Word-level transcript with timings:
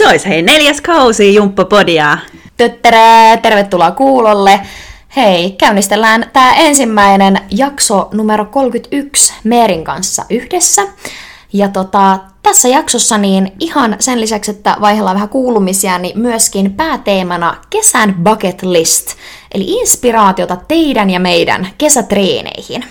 Se 0.00 0.08
olisi 0.08 0.28
hei 0.28 0.42
neljäs 0.42 0.80
kausi 0.80 1.34
Jumppapodia. 1.34 2.18
Töttärää, 2.56 3.36
tervetuloa 3.36 3.90
kuulolle. 3.90 4.60
Hei, 5.16 5.50
käynnistellään 5.50 6.30
tämä 6.32 6.54
ensimmäinen 6.54 7.40
jakso 7.50 8.08
numero 8.12 8.44
31 8.44 9.34
Meerin 9.44 9.84
kanssa 9.84 10.24
yhdessä. 10.30 10.82
Ja 11.52 11.68
tota, 11.68 12.18
tässä 12.42 12.68
jaksossa 12.68 13.18
niin 13.18 13.52
ihan 13.58 13.96
sen 13.98 14.20
lisäksi, 14.20 14.50
että 14.50 14.76
vaihdellaan 14.80 15.14
vähän 15.14 15.28
kuulumisia, 15.28 15.98
niin 15.98 16.18
myöskin 16.18 16.72
pääteemana 16.74 17.56
kesän 17.70 18.14
bucket 18.24 18.62
list, 18.62 19.06
eli 19.54 19.64
inspiraatiota 19.64 20.56
teidän 20.68 21.10
ja 21.10 21.20
meidän 21.20 21.68
kesätreeneihin. 21.78 22.84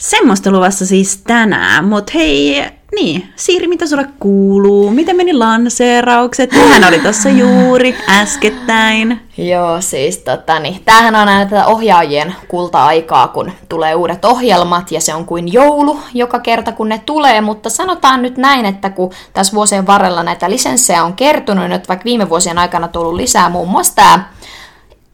Semmoista 0.00 0.50
luvassa 0.50 0.86
siis 0.86 1.20
tänään, 1.26 1.84
mutta 1.84 2.12
hei, 2.14 2.64
niin, 2.94 3.32
Siiri, 3.36 3.68
mitä 3.68 3.86
sulle 3.86 4.06
kuuluu? 4.20 4.90
Miten 4.90 5.16
meni 5.16 5.32
lanseeraukset? 5.32 6.52
Hän 6.52 6.84
oli 6.84 6.98
tuossa 6.98 7.28
juuri 7.28 7.96
äskettäin. 8.08 9.20
Joo, 9.36 9.80
siis 9.80 10.18
tota, 10.18 10.58
niin, 10.58 10.82
tämähän 10.84 11.14
on 11.14 11.28
aina 11.28 11.50
tätä 11.50 11.66
ohjaajien 11.66 12.34
kulta-aikaa, 12.48 13.28
kun 13.28 13.52
tulee 13.68 13.94
uudet 13.94 14.24
ohjelmat, 14.24 14.92
ja 14.92 15.00
se 15.00 15.14
on 15.14 15.24
kuin 15.24 15.52
joulu 15.52 16.00
joka 16.14 16.38
kerta, 16.38 16.72
kun 16.72 16.88
ne 16.88 17.02
tulee, 17.06 17.40
mutta 17.40 17.70
sanotaan 17.70 18.22
nyt 18.22 18.36
näin, 18.36 18.64
että 18.66 18.90
kun 18.90 19.12
tässä 19.32 19.54
vuosien 19.54 19.86
varrella 19.86 20.22
näitä 20.22 20.50
lisenssejä 20.50 21.04
on 21.04 21.12
kertynyt, 21.12 21.68
nyt 21.68 21.88
vaikka 21.88 22.04
viime 22.04 22.28
vuosien 22.28 22.58
aikana 22.58 22.88
tullut 22.88 23.14
lisää 23.14 23.48
muun 23.48 23.68
muassa 23.68 23.94
tämä 23.94 24.24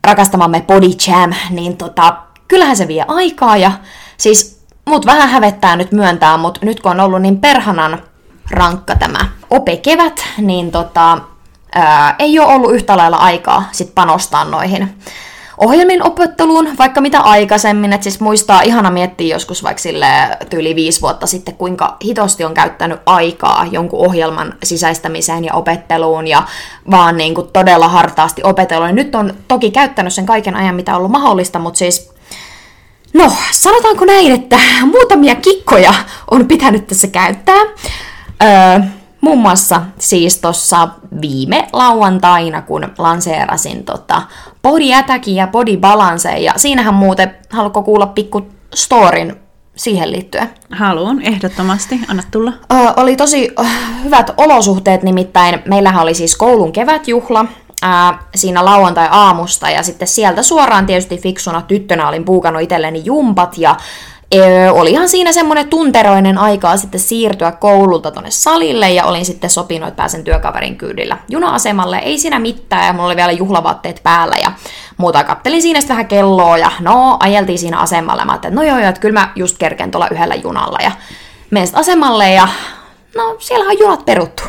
rakastamamme 0.05 0.65
Body 0.67 0.91
Jam, 1.07 1.33
niin 1.51 1.77
tota, 1.77 2.17
kyllähän 2.49 2.77
se 2.77 2.89
vie 2.89 3.05
aikaa, 3.09 3.57
ja 3.57 3.73
siis 4.17 4.56
Mut 4.89 5.07
vähän 5.07 5.29
hävettää 5.29 5.77
nyt 5.77 5.93
myöntää, 5.93 6.37
mutta 6.37 6.61
nyt 6.63 6.81
kun 6.81 6.91
on 6.91 7.01
ollut 7.01 7.23
niin 7.23 7.41
perhanan 7.41 8.03
rankka 8.51 8.97
tämä 8.97 9.19
opekevät, 9.51 10.25
niin 10.39 10.71
tota, 10.71 11.19
ää, 11.75 12.15
ei 12.19 12.39
ole 12.39 12.55
ollut 12.55 12.75
yhtä 12.75 12.97
lailla 12.97 13.17
aikaa 13.17 13.65
sit 13.73 13.95
panostaa 13.95 14.45
noihin 14.45 14.95
ohjelmin 15.59 16.07
opetteluun, 16.07 16.69
vaikka 16.79 17.01
mitä 17.01 17.21
aikaisemmin, 17.21 17.93
että 17.93 18.03
siis 18.03 18.21
muistaa 18.21 18.61
ihana 18.63 18.91
miettiä 18.91 19.35
joskus 19.35 19.63
vaikka 19.63 19.83
sille 19.83 20.07
tyyli 20.51 20.75
viisi 20.75 21.01
vuotta 21.01 21.27
sitten, 21.27 21.55
kuinka 21.55 21.97
hitosti 22.05 22.45
on 22.45 22.55
käyttänyt 22.55 23.01
aikaa 23.07 23.67
jonkun 23.71 24.07
ohjelman 24.07 24.55
sisäistämiseen 24.65 25.45
ja 25.45 25.55
opetteluun 25.55 26.27
ja 26.27 26.43
vaan 26.91 27.17
niin 27.17 27.35
kuin 27.35 27.49
todella 27.53 27.89
hartaasti 27.89 28.43
opetellut. 28.45 28.95
Nyt 28.95 29.15
on 29.15 29.35
toki 29.49 29.71
käyttänyt 29.71 30.13
sen 30.13 30.27
kaiken 30.27 30.57
ajan, 30.57 30.75
mitä 30.75 30.93
on 30.93 30.99
ollut 30.99 31.11
mahdollista, 31.11 31.59
mutta 31.59 31.79
siis 31.79 32.16
No, 33.15 33.33
sanotaanko 33.51 34.05
näin, 34.05 34.33
että 34.33 34.59
muutamia 34.93 35.35
kikkoja 35.35 35.95
on 36.31 36.49
pitänyt 36.49 36.87
tässä 36.87 37.07
käyttää. 37.07 37.61
Öö, 38.43 38.81
muun 39.21 39.39
muassa 39.39 39.83
siis 39.99 40.39
tuossa 40.39 40.89
viime 41.21 41.69
lauantaina, 41.73 42.63
kun 42.63 42.89
lanseerasin 42.99 43.85
tota 43.85 44.23
Body 44.63 44.95
Attackin 44.95 45.37
ja 45.37 45.47
Body 45.47 45.77
Balance, 45.77 46.39
ja 46.39 46.53
siinähän 46.57 46.95
muuten, 46.95 47.35
haluatko 47.51 47.83
kuulla 47.83 48.07
pikku 48.07 48.47
storin 48.75 49.37
siihen 49.77 50.13
liittyen? 50.13 50.51
Haluan, 50.71 51.23
ehdottomasti. 51.23 52.01
Anna 52.09 52.23
tulla. 52.31 52.53
Öö, 52.73 52.79
oli 52.97 53.17
tosi 53.17 53.55
hyvät 54.05 54.31
olosuhteet, 54.37 55.03
nimittäin 55.03 55.63
meillähän 55.65 56.03
oli 56.03 56.15
siis 56.15 56.37
koulun 56.37 56.73
kevätjuhla, 56.73 57.45
ää, 57.83 58.19
siinä 58.35 58.65
lauantai-aamusta 58.65 59.71
ja 59.71 59.83
sitten 59.83 60.09
sieltä 60.09 60.43
suoraan 60.43 60.87
tietysti 60.87 61.19
fiksuna 61.19 61.63
tyttönä 61.63 62.09
olin 62.09 62.25
puukannut 62.25 62.63
itselleni 62.63 63.03
jumpat 63.05 63.59
ja 63.59 63.77
Öö, 64.35 64.73
olihan 64.73 65.09
siinä 65.09 65.33
semmoinen 65.33 65.69
tunteroinen 65.69 66.39
aikaa 66.39 66.77
sitten 66.77 67.01
siirtyä 67.01 67.53
koululta 67.53 68.11
tonne 68.11 68.31
salille 68.31 68.91
ja 68.91 69.05
olin 69.05 69.25
sitten 69.25 69.51
sopinut, 69.51 69.89
että 69.89 69.97
pääsen 69.97 70.25
työkaverin 70.25 70.77
kyydillä 70.77 71.17
juna-asemalle. 71.29 71.99
Ei 71.99 72.19
siinä 72.19 72.39
mitään 72.39 72.87
ja 72.87 72.93
mulla 72.93 73.07
oli 73.07 73.17
vielä 73.17 73.33
juhlavaatteet 73.33 74.01
päällä 74.03 74.37
ja 74.43 74.53
muuta. 74.97 75.25
Kattelin 75.25 75.63
siinä 75.63 75.81
sitten 75.81 75.97
vähän 75.97 76.09
kelloa 76.09 76.59
ja 76.59 76.71
no, 76.81 77.17
ajeltiin 77.21 77.59
siinä 77.59 77.79
asemalle. 77.79 78.25
Mä 78.25 78.35
että 78.35 78.51
no 78.51 78.63
joo, 78.63 78.79
joo, 78.79 78.89
että 78.89 79.01
kyllä 79.01 79.21
mä 79.21 79.33
just 79.37 79.59
kerken 79.59 79.91
tuolla 79.91 80.09
yhdellä 80.09 80.35
junalla 80.35 80.79
ja 80.83 80.91
menen 81.51 81.69
asemalle 81.73 82.31
ja 82.31 82.49
no, 83.17 83.37
siellä 83.39 83.71
on 83.71 83.79
junat 83.79 84.05
peruttu. 84.05 84.43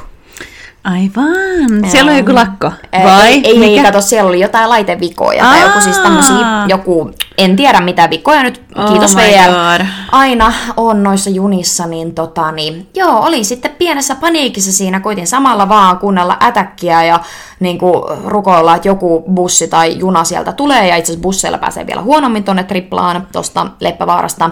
Aivan. 0.91 1.91
Siellä 1.91 2.11
on 2.11 2.17
joku 2.17 2.35
lakko, 2.35 2.71
vai? 3.03 3.27
Ei, 3.27 3.41
ei 3.47 3.57
niin, 3.59 3.83
kato, 3.83 4.01
siellä 4.01 4.29
oli 4.29 4.39
jotain 4.39 4.69
laitevikoja 4.69 5.43
tai 5.43 5.61
joku 5.61 5.79
siis 5.79 5.97
tämmösiä, 5.97 6.35
joku, 6.67 7.11
en 7.37 7.55
tiedä 7.55 7.81
mitä 7.81 8.09
vikoja 8.09 8.43
nyt, 8.43 8.61
oh 8.75 8.91
kiitos 8.91 9.15
VR, 9.15 9.79
God. 9.79 9.87
aina 10.11 10.53
on 10.77 11.03
noissa 11.03 11.29
junissa, 11.29 11.87
niin 11.87 12.15
tota 12.15 12.51
niin, 12.51 12.89
joo, 12.95 13.19
olin 13.19 13.45
sitten 13.45 13.71
pienessä 13.71 14.15
paniikissa 14.15 14.71
siinä, 14.71 14.99
koitin 14.99 15.27
samalla 15.27 15.69
vaan 15.69 15.97
kuunnella 15.97 16.37
ätäkkiä 16.41 17.03
ja 17.03 17.19
niin 17.59 17.77
kuin 17.77 18.03
rukoilla, 18.25 18.75
että 18.75 18.87
joku 18.87 19.23
bussi 19.33 19.67
tai 19.67 19.99
juna 19.99 20.23
sieltä 20.23 20.53
tulee, 20.53 20.87
ja 20.87 20.95
itse 20.95 21.11
asiassa 21.11 21.23
busseilla 21.23 21.57
pääsee 21.57 21.87
vielä 21.87 22.01
huonommin 22.01 22.43
tonne 22.43 22.63
triplaan 22.63 23.27
tuosta 23.31 23.67
Leppävaarasta 23.79 24.49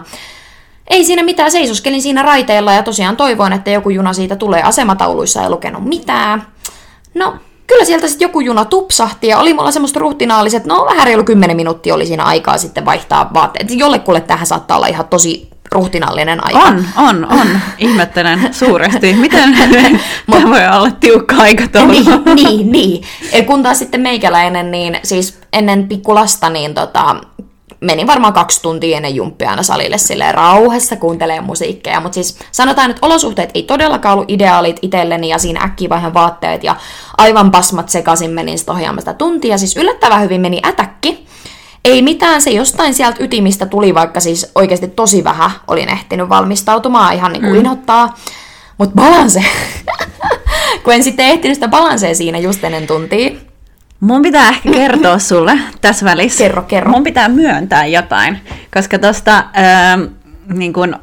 ei 0.90 1.06
siinä 1.06 1.24
mitään, 1.24 1.52
seisoskelin 1.52 2.02
siinä 2.02 2.22
raiteella 2.22 2.74
ja 2.74 2.84
tosiaan 2.84 3.18
toivoin, 3.18 3.54
että 3.54 3.72
joku 3.72 3.90
juna 3.90 4.14
siitä 4.14 4.36
tulee. 4.36 4.62
Asematauluissa 4.62 5.44
ei 5.44 5.50
lukenut 5.50 5.86
mitään. 5.86 6.48
No, 7.14 7.36
kyllä 7.68 7.86
sieltä 7.86 8.08
sitten 8.08 8.26
joku 8.26 8.40
juna 8.40 8.66
tupsahti 8.66 9.28
ja 9.28 9.40
oli 9.40 9.54
mulla 9.54 9.72
semmoista 9.72 10.00
ruhtinaaliset, 10.00 10.66
no 10.66 10.86
vähän 10.90 11.08
reilu 11.08 11.24
10 11.24 11.56
minuuttia 11.56 11.96
oli 11.96 12.06
siinä 12.06 12.24
aikaa 12.24 12.58
sitten 12.58 12.86
vaihtaa 12.86 13.30
vaatteet. 13.34 13.72
Jollekulle 13.72 14.22
tähän 14.22 14.48
saattaa 14.48 14.78
olla 14.78 14.88
ihan 14.88 15.08
tosi 15.08 15.50
ruhtinallinen 15.72 16.46
aika. 16.46 16.60
On, 16.60 16.86
on, 16.98 17.32
on. 17.32 17.48
Ihmettelen 17.78 18.54
suuresti. 18.54 19.14
Miten 19.14 19.58
tämä 20.32 20.50
voi 20.50 20.78
olla 20.78 20.92
tiukka 20.92 21.36
aikataulu? 21.36 21.92
niin, 21.92 22.36
niin, 22.36 22.72
niin. 22.72 23.04
Kun 23.46 23.64
taas 23.64 23.80
sitten 23.80 24.02
meikäläinen, 24.02 24.72
niin 24.72 25.00
siis 25.04 25.40
ennen 25.54 25.88
pikkulasta, 25.88 26.50
niin 26.50 26.74
tota, 26.74 27.16
menin 27.86 28.08
varmaan 28.08 28.34
kaksi 28.34 28.62
tuntia 28.62 28.98
ennen 28.98 29.16
jumppia 29.16 29.50
aina 29.50 29.64
salille 29.64 29.98
silleen 29.98 30.34
rauhassa 30.34 30.96
kuuntelee 30.96 31.42
musiikkeja, 31.42 32.00
mutta 32.00 32.14
siis 32.14 32.40
sanotaan, 32.52 32.92
että 32.92 33.06
olosuhteet 33.06 33.50
ei 33.54 33.64
todellakaan 33.64 34.14
ollut 34.14 34.32
ideaalit 34.32 34.80
itselleni 34.82 35.30
ja 35.30 35.38
siinä 35.38 35.64
äkkiä 35.64 35.90
vaihan 35.90 36.14
vaatteet 36.14 36.64
ja 36.64 36.76
aivan 37.18 37.52
pasmat 37.52 37.90
sekaisin 37.90 38.32
menin 38.32 38.60
sitä 38.60 38.72
ohjaamasta 38.72 39.14
tuntia, 39.14 39.58
siis 39.58 39.78
yllättävän 39.78 40.22
hyvin 40.22 40.42
meni 40.42 40.62
ätäkki. 40.66 41.26
Ei 41.86 42.02
mitään, 42.02 42.42
se 42.42 42.50
jostain 42.50 42.94
sieltä 42.94 43.24
ytimistä 43.24 43.66
tuli, 43.66 43.96
vaikka 43.96 44.20
siis 44.20 44.52
oikeasti 44.56 44.88
tosi 44.88 45.24
vähän 45.24 45.52
olin 45.68 45.90
ehtinyt 45.90 46.30
valmistautumaan 46.30 47.16
ihan 47.16 47.34
niin 47.34 47.42
kuin 47.42 47.54
mm. 47.54 47.60
inhottaa. 47.60 48.16
Mutta 48.78 48.96
balanse, 48.96 49.44
kun 50.84 50.94
en 50.94 51.04
sitten 51.04 51.26
ehtinyt 51.26 51.56
sitä 51.56 51.68
balansea 51.68 52.16
siinä 52.16 52.38
just 52.38 52.64
ennen 52.64 52.88
tuntia, 52.88 53.32
Mun 54.00 54.22
pitää 54.22 54.50
ehkä 54.50 54.72
kertoa 54.72 55.20
sulle 55.30 55.60
tässä 55.82 56.06
välissä. 56.06 56.44
Kerro, 56.44 56.62
kerro. 56.62 56.92
Mun 56.92 57.04
pitää 57.04 57.30
myöntää 57.30 57.86
jotain, 57.86 58.40
koska 58.74 59.00
tuosta 59.00 59.38
äh, 59.38 60.10
niin 60.54 60.74
kun 60.74 60.96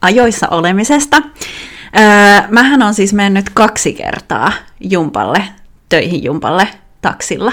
ajoissa 0.00 0.48
olemisesta, 0.48 1.16
äh, 1.16 2.50
mähän 2.50 2.82
on 2.82 2.94
siis 2.94 3.12
mennyt 3.12 3.50
kaksi 3.54 3.92
kertaa 3.92 4.52
jumpalle, 4.80 5.44
töihin 5.88 6.24
jumpalle 6.24 6.68
taksilla. 7.02 7.52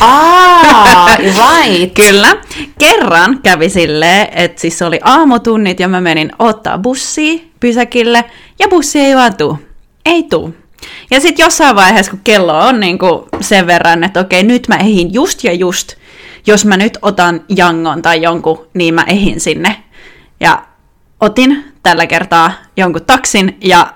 Ah, 0.00 1.18
right. 1.18 1.94
Kyllä. 1.94 2.36
Kerran 2.78 3.38
kävi 3.42 3.68
silleen, 3.68 4.28
että 4.32 4.60
siis 4.60 4.82
oli 4.82 5.00
aamutunnit 5.04 5.80
ja 5.80 5.88
mä 5.88 6.00
menin 6.00 6.32
ottaa 6.38 6.78
bussia 6.78 7.40
pysäkille 7.60 8.24
ja 8.58 8.68
bussi 8.68 9.00
ei 9.00 9.16
vaan 9.16 9.36
tuu. 9.36 9.58
Ei 10.06 10.22
tuu. 10.22 10.61
Ja 11.10 11.20
sitten 11.20 11.44
jossain 11.44 11.76
vaiheessa, 11.76 12.10
kun 12.10 12.20
kello 12.24 12.58
on 12.58 12.80
niin 12.80 12.98
kuin 12.98 13.22
sen 13.40 13.66
verran, 13.66 14.04
että 14.04 14.20
okei, 14.20 14.42
nyt 14.42 14.68
mä 14.68 14.76
ehin 14.76 15.14
just 15.14 15.44
ja 15.44 15.52
just, 15.52 15.92
jos 16.46 16.64
mä 16.64 16.76
nyt 16.76 16.98
otan 17.02 17.44
jangon 17.48 18.02
tai 18.02 18.22
jonkun, 18.22 18.66
niin 18.74 18.94
mä 18.94 19.04
ehin 19.06 19.40
sinne. 19.40 19.82
Ja 20.40 20.62
otin 21.20 21.64
tällä 21.82 22.06
kertaa 22.06 22.52
jonkun 22.76 23.04
taksin 23.04 23.56
ja 23.60 23.94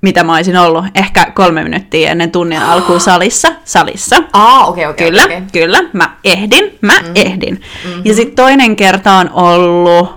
mitä 0.00 0.24
mä 0.24 0.34
olisin 0.34 0.56
ollut 0.56 0.84
ehkä 0.94 1.32
kolme 1.34 1.64
minuuttia 1.64 2.10
ennen 2.10 2.30
tunnin 2.30 2.58
oh. 2.62 2.68
alkuun 2.70 3.00
salissa. 3.00 3.52
salissa. 3.64 4.16
Ah, 4.32 4.68
okei, 4.68 4.86
okay, 4.86 4.90
okei. 4.92 5.08
Okay, 5.08 5.10
kyllä, 5.10 5.24
okay. 5.24 5.42
kyllä, 5.52 5.78
mä 5.92 6.16
ehdin, 6.24 6.78
mä 6.80 7.00
mm-hmm. 7.00 7.12
ehdin. 7.14 7.54
Mm-hmm. 7.84 8.02
Ja 8.04 8.14
sitten 8.14 8.36
toinen 8.36 8.76
kerta 8.76 9.12
on 9.12 9.30
ollut, 9.32 10.10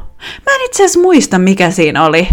mä 0.46 0.56
en 0.56 0.66
itse 0.66 0.84
asiassa 0.84 1.00
muista 1.00 1.40
mikä 1.40 1.72
siinä 1.72 2.06
oli, 2.06 2.28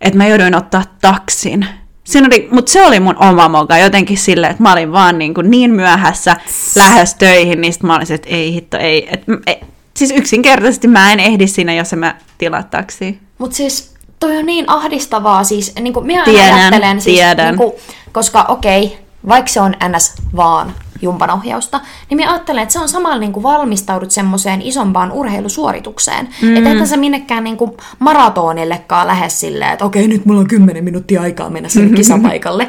että 0.00 0.18
mä 0.18 0.26
jouduin 0.26 0.54
ottaa 0.54 0.82
taksin. 1.00 1.66
Siinä 2.04 2.26
oli, 2.26 2.48
mutta 2.50 2.72
se 2.72 2.86
oli 2.86 3.00
mun 3.00 3.16
oma 3.18 3.48
moka 3.48 3.78
jotenkin 3.78 4.18
silleen, 4.18 4.50
että 4.50 4.62
mä 4.62 4.72
olin 4.72 4.92
vaan 4.92 5.18
niin, 5.18 5.34
kuin 5.34 5.50
niin 5.50 5.70
myöhässä 5.70 6.36
lähes 6.76 7.14
töihin, 7.14 7.60
niin 7.60 7.72
sit 7.72 7.82
mä 7.82 7.96
olin 7.96 8.12
että 8.12 8.28
ei 8.28 8.52
hitto, 8.52 8.76
ei. 8.76 9.08
Et, 9.10 9.22
ei. 9.46 9.60
Siis 9.96 10.10
yksinkertaisesti 10.10 10.88
mä 10.88 11.12
en 11.12 11.20
ehdi 11.20 11.46
siinä, 11.46 11.74
jos 11.74 11.92
mä 11.92 12.16
tilaa 12.38 12.62
taksi. 12.62 13.20
Mutta 13.38 13.56
siis 13.56 13.94
toi 14.20 14.36
on 14.36 14.46
niin 14.46 14.64
ahdistavaa, 14.70 15.44
siis 15.44 15.74
niin 15.80 15.92
kuin 15.92 16.06
minä 16.06 16.24
tiedän, 16.24 16.54
ajattelen, 16.54 17.00
siis, 17.00 17.16
tiedän. 17.16 17.46
Niin 17.46 17.56
kuin, 17.56 17.72
koska 18.12 18.42
okei, 18.42 18.84
okay, 18.84 18.98
vaikka 19.28 19.52
se 19.52 19.60
on 19.60 19.74
ns. 19.88 20.14
vaan 20.36 20.74
jumpanohjausta, 21.02 21.80
niin 22.10 22.20
mä 22.20 22.32
ajattelen, 22.32 22.62
että 22.62 22.72
se 22.72 22.78
on 22.78 22.88
samalla 22.88 23.18
niin 23.18 23.32
kuin 23.32 23.42
valmistaudut 23.42 24.10
semmoiseen 24.10 24.62
isompaan 24.62 25.12
urheilusuoritukseen. 25.12 26.28
Mm. 26.42 26.56
Että 26.56 26.70
ethän 26.70 26.88
sä 26.88 26.96
minnekään 26.96 27.44
niin 27.44 27.56
kuin 27.56 27.70
maratonillekaan 27.98 29.06
lähde 29.06 29.28
silleen, 29.28 29.72
että 29.72 29.84
okei, 29.84 30.08
nyt 30.08 30.26
mulla 30.26 30.40
on 30.40 30.48
10 30.48 30.84
minuuttia 30.84 31.22
aikaa 31.22 31.50
mennä 31.50 31.68
sinne 31.68 31.96
kisapaikalle. 31.96 32.68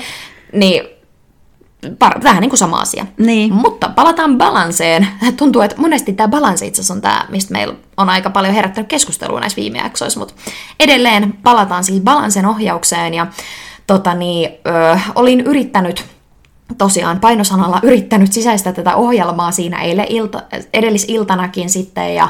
Niin 0.54 0.84
par- 1.90 2.24
vähän 2.24 2.42
niin 2.42 2.50
kuin 2.50 2.58
sama 2.58 2.80
asia. 2.80 3.06
Niin. 3.18 3.54
Mutta 3.54 3.90
palataan 3.90 4.38
balanseen. 4.38 5.08
Tuntuu, 5.38 5.62
että 5.62 5.82
monesti 5.82 6.14
tämä 6.14 6.28
balanse 6.28 6.66
itse 6.66 6.82
asiassa 6.82 6.94
on 6.94 7.02
tämä, 7.02 7.26
mistä 7.30 7.52
meillä 7.52 7.76
on 7.98 8.10
aika 8.10 8.30
paljon 8.30 8.54
herättänyt 8.54 8.90
keskustelua 8.90 9.40
näissä 9.40 9.56
viime 9.56 9.78
jaksoissa, 9.78 10.20
mutta 10.20 10.34
edelleen 10.80 11.34
palataan 11.44 11.84
siis 11.84 12.02
balansen 12.02 12.46
ohjaukseen 12.46 13.14
ja 13.14 13.28
tota 13.88 14.14
niin, 14.14 14.50
ö, 14.68 15.00
olin 15.16 15.42
yrittänyt 15.42 16.06
tosiaan 16.78 17.20
painosanalla 17.20 17.80
yrittänyt 17.84 18.34
sisäistää 18.34 18.74
tätä 18.74 18.96
ohjelmaa 18.96 19.52
siinä 19.52 19.82
eilen 19.82 20.08
ilta, 20.10 20.42
edellisiltanakin 20.74 21.70
sitten 21.70 22.16
ja 22.16 22.30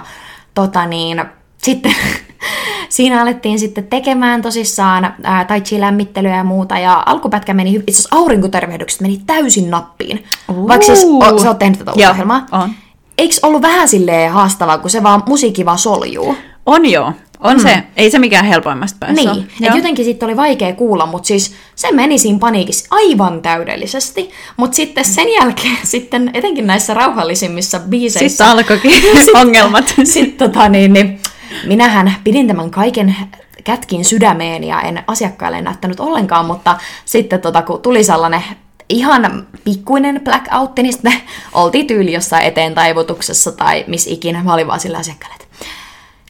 tota 0.53 0.85
niin, 0.85 1.23
sitten 1.57 1.95
siinä 2.89 3.21
alettiin 3.21 3.59
sitten 3.59 3.87
tekemään 3.87 4.41
tosissaan 4.41 5.13
ää, 5.23 5.45
tai 5.45 5.61
lämmittelyä 5.77 6.35
ja 6.35 6.43
muuta, 6.43 6.79
ja 6.79 7.03
alkupätkä 7.05 7.53
meni, 7.53 7.75
itse 7.75 7.91
asiassa 7.91 8.15
aurinkotervehdykset 8.15 9.01
meni 9.01 9.21
täysin 9.25 9.69
nappiin. 9.71 10.23
Uh. 10.49 10.67
Vaikka 10.67 10.85
siis 10.85 11.05
o, 11.05 11.39
sä 11.39 11.47
oot 11.47 11.59
tehnyt 11.59 11.79
tätä 11.79 11.91
Joo, 11.95 12.11
ohjelmaa. 12.11 12.45
on. 12.51 12.69
Eikö 13.17 13.35
ollut 13.43 13.61
vähän 13.61 13.89
silleen 13.89 14.31
haastavaa, 14.31 14.77
kun 14.77 14.89
se 14.89 15.03
vaan 15.03 15.23
musiikki 15.27 15.65
vaan 15.65 15.77
soljuu? 15.77 16.35
On 16.65 16.85
joo. 16.85 17.13
On 17.43 17.57
mm. 17.57 17.61
se. 17.61 17.83
Ei 17.97 18.11
se 18.11 18.19
mikään 18.19 18.45
helpoimmasta 18.45 18.97
päässä 18.99 19.15
Niin, 19.15 19.29
ole. 19.29 19.43
Joo. 19.59 19.75
jotenkin 19.75 20.05
sitten 20.05 20.27
oli 20.27 20.37
vaikea 20.37 20.73
kuulla, 20.73 21.05
mutta 21.05 21.27
siis 21.27 21.55
se 21.75 21.91
meni 21.91 22.17
siinä 22.17 22.39
paniikissa 22.39 22.87
aivan 22.91 23.41
täydellisesti. 23.41 24.31
Mutta 24.57 24.75
sitten 24.75 25.05
sen 25.05 25.33
jälkeen, 25.33 25.77
sitten 25.93 26.31
etenkin 26.33 26.67
näissä 26.67 26.93
rauhallisimmissa 26.93 27.79
biiseissä... 27.79 28.29
Sitten 28.29 28.47
alkoikin 28.47 28.91
ongelmat. 29.41 29.93
Sitten 30.03 30.49
tota 30.49 30.69
niin, 30.69 30.93
niin 30.93 31.19
minähän 31.65 32.15
pidin 32.23 32.47
tämän 32.47 32.71
kaiken 32.71 33.15
kätkin 33.63 34.05
sydämeen 34.05 34.63
ja 34.63 34.81
en 34.81 35.03
asiakkaille 35.07 35.61
näyttänyt 35.61 35.99
ollenkaan, 35.99 36.45
mutta 36.45 36.77
sitten 37.05 37.41
tota, 37.41 37.61
kun 37.61 37.81
tuli 37.81 38.03
sellainen 38.03 38.43
ihan 38.89 39.47
pikkuinen 39.63 40.21
blackoutti, 40.23 40.83
niin 40.83 40.93
sitten 40.93 41.13
oltiin 41.53 41.87
tyyli 41.87 42.13
jossain 42.13 42.45
eteen 42.45 42.73
taivutuksessa 42.73 43.51
tai 43.51 43.83
missä 43.87 44.09
ikinä. 44.09 44.43
Mä 44.43 44.53
olin 44.53 44.67
vaan 44.67 44.79
sillä 44.79 44.97
asiakkaalle, 44.97 45.35
että 45.35 45.52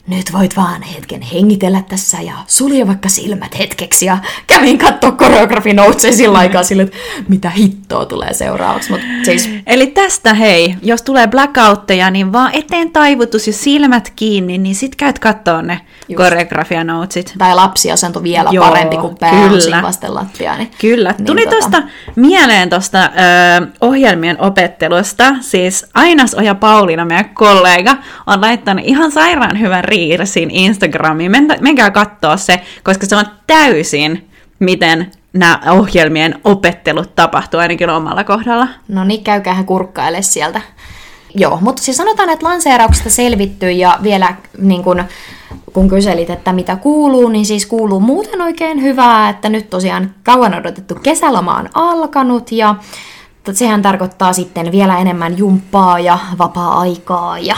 nyt 0.06 0.32
voit 0.32 0.56
vaan 0.56 0.82
hetken 0.82 1.22
hengitellä 1.22 1.82
tässä 1.88 2.20
ja 2.20 2.32
sulje 2.46 2.86
vaikka 2.86 3.08
silmät 3.08 3.58
hetkeksi. 3.58 4.06
Ja 4.06 4.18
kävin 4.46 4.78
katsoa 4.78 5.12
koreografi 5.12 5.72
nousee 5.72 6.12
sillä 6.12 6.38
aikaa 6.38 6.62
sille, 6.62 6.82
että 6.82 6.96
mitä 7.28 7.50
hittoa 7.50 8.06
tulee 8.06 8.32
seuraavaksi. 8.34 8.90
Mutta 8.90 9.06
siis 9.24 9.50
Eli 9.66 9.86
tästä 9.86 10.34
hei, 10.34 10.74
jos 10.82 11.02
tulee 11.02 11.26
blackoutteja, 11.28 12.10
niin 12.10 12.32
vaan 12.32 12.50
eteen 12.54 12.90
taivutus 12.90 13.46
ja 13.46 13.52
silmät 13.52 14.12
kiinni, 14.16 14.58
niin 14.58 14.74
sit 14.74 14.96
käyt 14.96 15.18
kattoo 15.18 15.62
ne 15.62 15.80
Just. 16.08 16.16
koreografia 16.16 16.84
notesit. 16.84 17.34
tai 17.38 17.54
lapsiasento 17.54 18.22
vielä 18.22 18.50
Joo, 18.52 18.68
parempi 18.68 18.96
kuin 18.96 19.16
pää 19.20 19.48
kyllä. 19.48 19.82
vasten 19.82 20.14
lattiaa. 20.14 20.56
Niin, 20.56 20.70
Kyllä. 20.80 21.14
Niin 21.18 21.26
Tuli 21.26 21.44
tota- 21.46 21.50
tuosta 21.50 21.82
mieleen 22.16 22.70
tuosta 22.70 23.10
ohjelmien 23.80 24.40
opettelusta. 24.40 25.34
Siis 25.40 25.86
Ainas 25.94 26.34
Oja 26.34 26.54
Pauliina, 26.54 27.04
meidän 27.04 27.28
kollega, 27.34 27.96
on 28.26 28.40
laittanut 28.40 28.84
ihan 28.86 29.12
sairaan 29.12 29.60
hyvän 29.60 29.84
reelsin 29.94 30.50
Instagramiin. 30.50 31.32
Menkää 31.60 31.90
katsoa 31.90 32.36
se, 32.36 32.60
koska 32.82 33.06
se 33.06 33.16
on 33.16 33.24
täysin, 33.46 34.28
miten 34.58 35.10
nämä 35.32 35.60
ohjelmien 35.70 36.40
opettelut 36.44 37.14
tapahtuu 37.14 37.60
ainakin 37.60 37.90
omalla 37.90 38.24
kohdalla. 38.24 38.68
No 38.88 39.04
niin, 39.04 39.24
käykäähän 39.24 39.66
kurkkaile 39.66 40.22
sieltä. 40.22 40.60
Joo, 41.34 41.58
mutta 41.60 41.82
siis 41.82 41.96
sanotaan, 41.96 42.30
että 42.30 42.46
lanseerauksesta 42.46 43.10
selvitty 43.10 43.70
ja 43.70 43.98
vielä 44.02 44.34
niin 44.58 44.82
kun, 44.82 45.04
kun 45.72 45.88
kyselit, 45.88 46.30
että 46.30 46.52
mitä 46.52 46.76
kuuluu, 46.76 47.28
niin 47.28 47.46
siis 47.46 47.66
kuuluu 47.66 48.00
muuten 48.00 48.40
oikein 48.40 48.82
hyvää, 48.82 49.28
että 49.28 49.48
nyt 49.48 49.70
tosiaan 49.70 50.14
kauan 50.22 50.54
odotettu 50.54 50.94
kesäloma 50.94 51.56
on 51.56 51.68
alkanut 51.74 52.52
ja 52.52 52.74
sehän 53.52 53.82
tarkoittaa 53.82 54.32
sitten 54.32 54.72
vielä 54.72 54.98
enemmän 54.98 55.38
jumppaa 55.38 55.98
ja 55.98 56.18
vapaa-aikaa 56.38 57.38
ja 57.38 57.56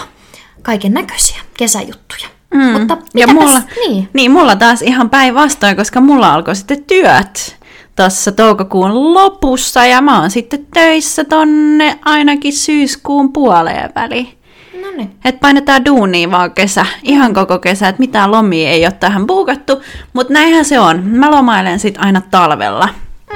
kaiken 0.66 0.94
näköisiä 0.94 1.40
kesäjuttuja. 1.56 2.28
Mm. 2.54 2.60
Mutta 2.60 2.98
Ja 3.14 3.26
mulla, 3.26 3.62
niin. 3.86 4.08
niin, 4.12 4.30
mulla 4.30 4.56
taas 4.56 4.82
ihan 4.82 5.10
päinvastoin, 5.10 5.76
koska 5.76 6.00
mulla 6.00 6.34
alkoi 6.34 6.56
sitten 6.56 6.84
työt 6.84 7.56
tuossa 7.96 8.32
toukokuun 8.32 9.14
lopussa 9.14 9.86
ja 9.86 10.00
mä 10.00 10.20
oon 10.20 10.30
sitten 10.30 10.66
töissä 10.74 11.24
tonne 11.24 11.98
ainakin 12.04 12.52
syyskuun 12.52 13.32
puoleen 13.32 13.90
väliin. 13.94 14.38
No 14.82 14.90
niin. 14.96 15.10
Et 15.24 15.40
painetaan 15.40 15.84
duunia 15.84 16.30
vaan 16.30 16.52
kesä, 16.52 16.86
ihan 17.02 17.34
koko 17.34 17.58
kesä, 17.58 17.88
että 17.88 18.00
mitään 18.00 18.30
lomia 18.30 18.70
ei 18.70 18.84
ole 18.84 18.92
tähän 18.92 19.26
buukattu, 19.26 19.82
mutta 20.12 20.32
näinhän 20.32 20.64
se 20.64 20.80
on. 20.80 21.04
Mä 21.04 21.30
lomailen 21.30 21.78
sit 21.78 21.94
aina 21.98 22.22
talvella. 22.30 22.88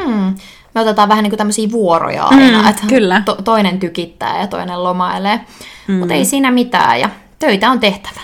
Mm. 0.07 0.35
Me 0.81 0.83
otetaan 0.83 1.09
vähän 1.09 1.23
niin 1.23 1.31
kuin 1.31 1.39
tämmöisiä 1.39 1.71
vuoroja 1.71 2.25
aina, 2.25 2.63
Mm, 2.63 2.69
että 2.69 2.83
kyllä. 2.89 3.23
To- 3.25 3.39
toinen 3.45 3.79
tykittää 3.81 4.41
ja 4.41 4.47
toinen 4.47 4.85
lomailee. 4.85 5.41
Mm. 5.89 5.95
Mutta 5.95 6.15
ei 6.15 6.25
siinä 6.25 6.51
mitään 6.51 7.01
ja 7.01 7.11
töitä 7.39 7.71
on 7.71 7.81
tehtävä. 7.81 8.21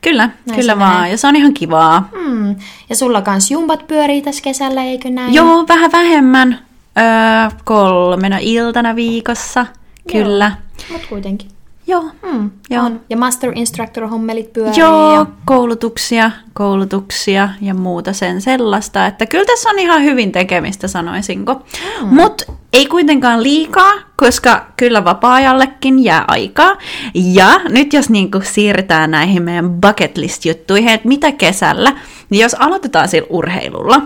Kyllä, 0.00 0.30
Näin 0.46 0.60
kyllä 0.60 0.78
vaan, 0.78 0.94
menee. 0.96 1.10
ja 1.10 1.18
se 1.18 1.26
on 1.26 1.36
ihan 1.36 1.54
kivaa. 1.54 2.08
Mm. 2.26 2.56
Ja 2.90 2.96
sulla 2.96 3.22
kans 3.22 3.50
jumpat 3.50 3.86
pyörii 3.86 4.22
tässä 4.22 4.42
kesällä, 4.42 4.84
eikö 4.84 5.10
näin? 5.10 5.34
Joo, 5.34 5.64
vähän 5.68 5.92
vähemmän, 5.92 6.58
öö, 6.98 7.04
kolmena 7.64 8.38
iltana 8.40 8.96
viikossa, 8.96 9.66
kyllä. 10.12 10.52
Mut 10.92 11.06
kuitenkin. 11.08 11.50
Joo, 11.90 12.04
Mm. 12.32 12.50
Joo. 12.70 12.84
On. 12.84 13.00
Ja 13.10 13.16
Master 13.16 13.52
Instructor 13.54 14.06
hommelit 14.08 14.52
pyörii. 14.52 14.80
Joo, 14.80 15.14
Ja... 15.14 15.26
koulutuksia, 15.44 16.30
koulutuksia 16.52 17.48
ja 17.60 17.74
muuta 17.74 18.12
sen 18.12 18.40
sellaista, 18.40 19.06
että 19.06 19.26
kyllä 19.26 19.44
tässä 19.44 19.70
on 19.70 19.78
ihan 19.78 20.02
hyvin 20.02 20.32
tekemistä, 20.32 20.88
sanoisinko. 20.88 21.54
Mm. 21.54 22.06
Mutta 22.14 22.44
ei 22.72 22.86
kuitenkaan 22.86 23.42
liikaa, 23.42 23.92
koska 24.16 24.66
kyllä 24.76 25.04
vapaa-ajallekin 25.04 26.04
jää 26.04 26.24
aikaa. 26.28 26.76
Ja 27.14 27.60
nyt 27.68 27.92
jos 27.92 28.10
niinku 28.10 28.40
siirrytään 28.42 29.10
näihin 29.10 29.42
meidän 29.42 29.70
bucket 29.70 30.16
list-juttuihin, 30.16 30.88
että 30.88 31.08
mitä 31.08 31.32
kesällä, 31.32 31.92
niin 32.30 32.42
jos 32.42 32.54
aloitetaan 32.54 33.08
sillä 33.08 33.26
urheilulla, 33.30 34.02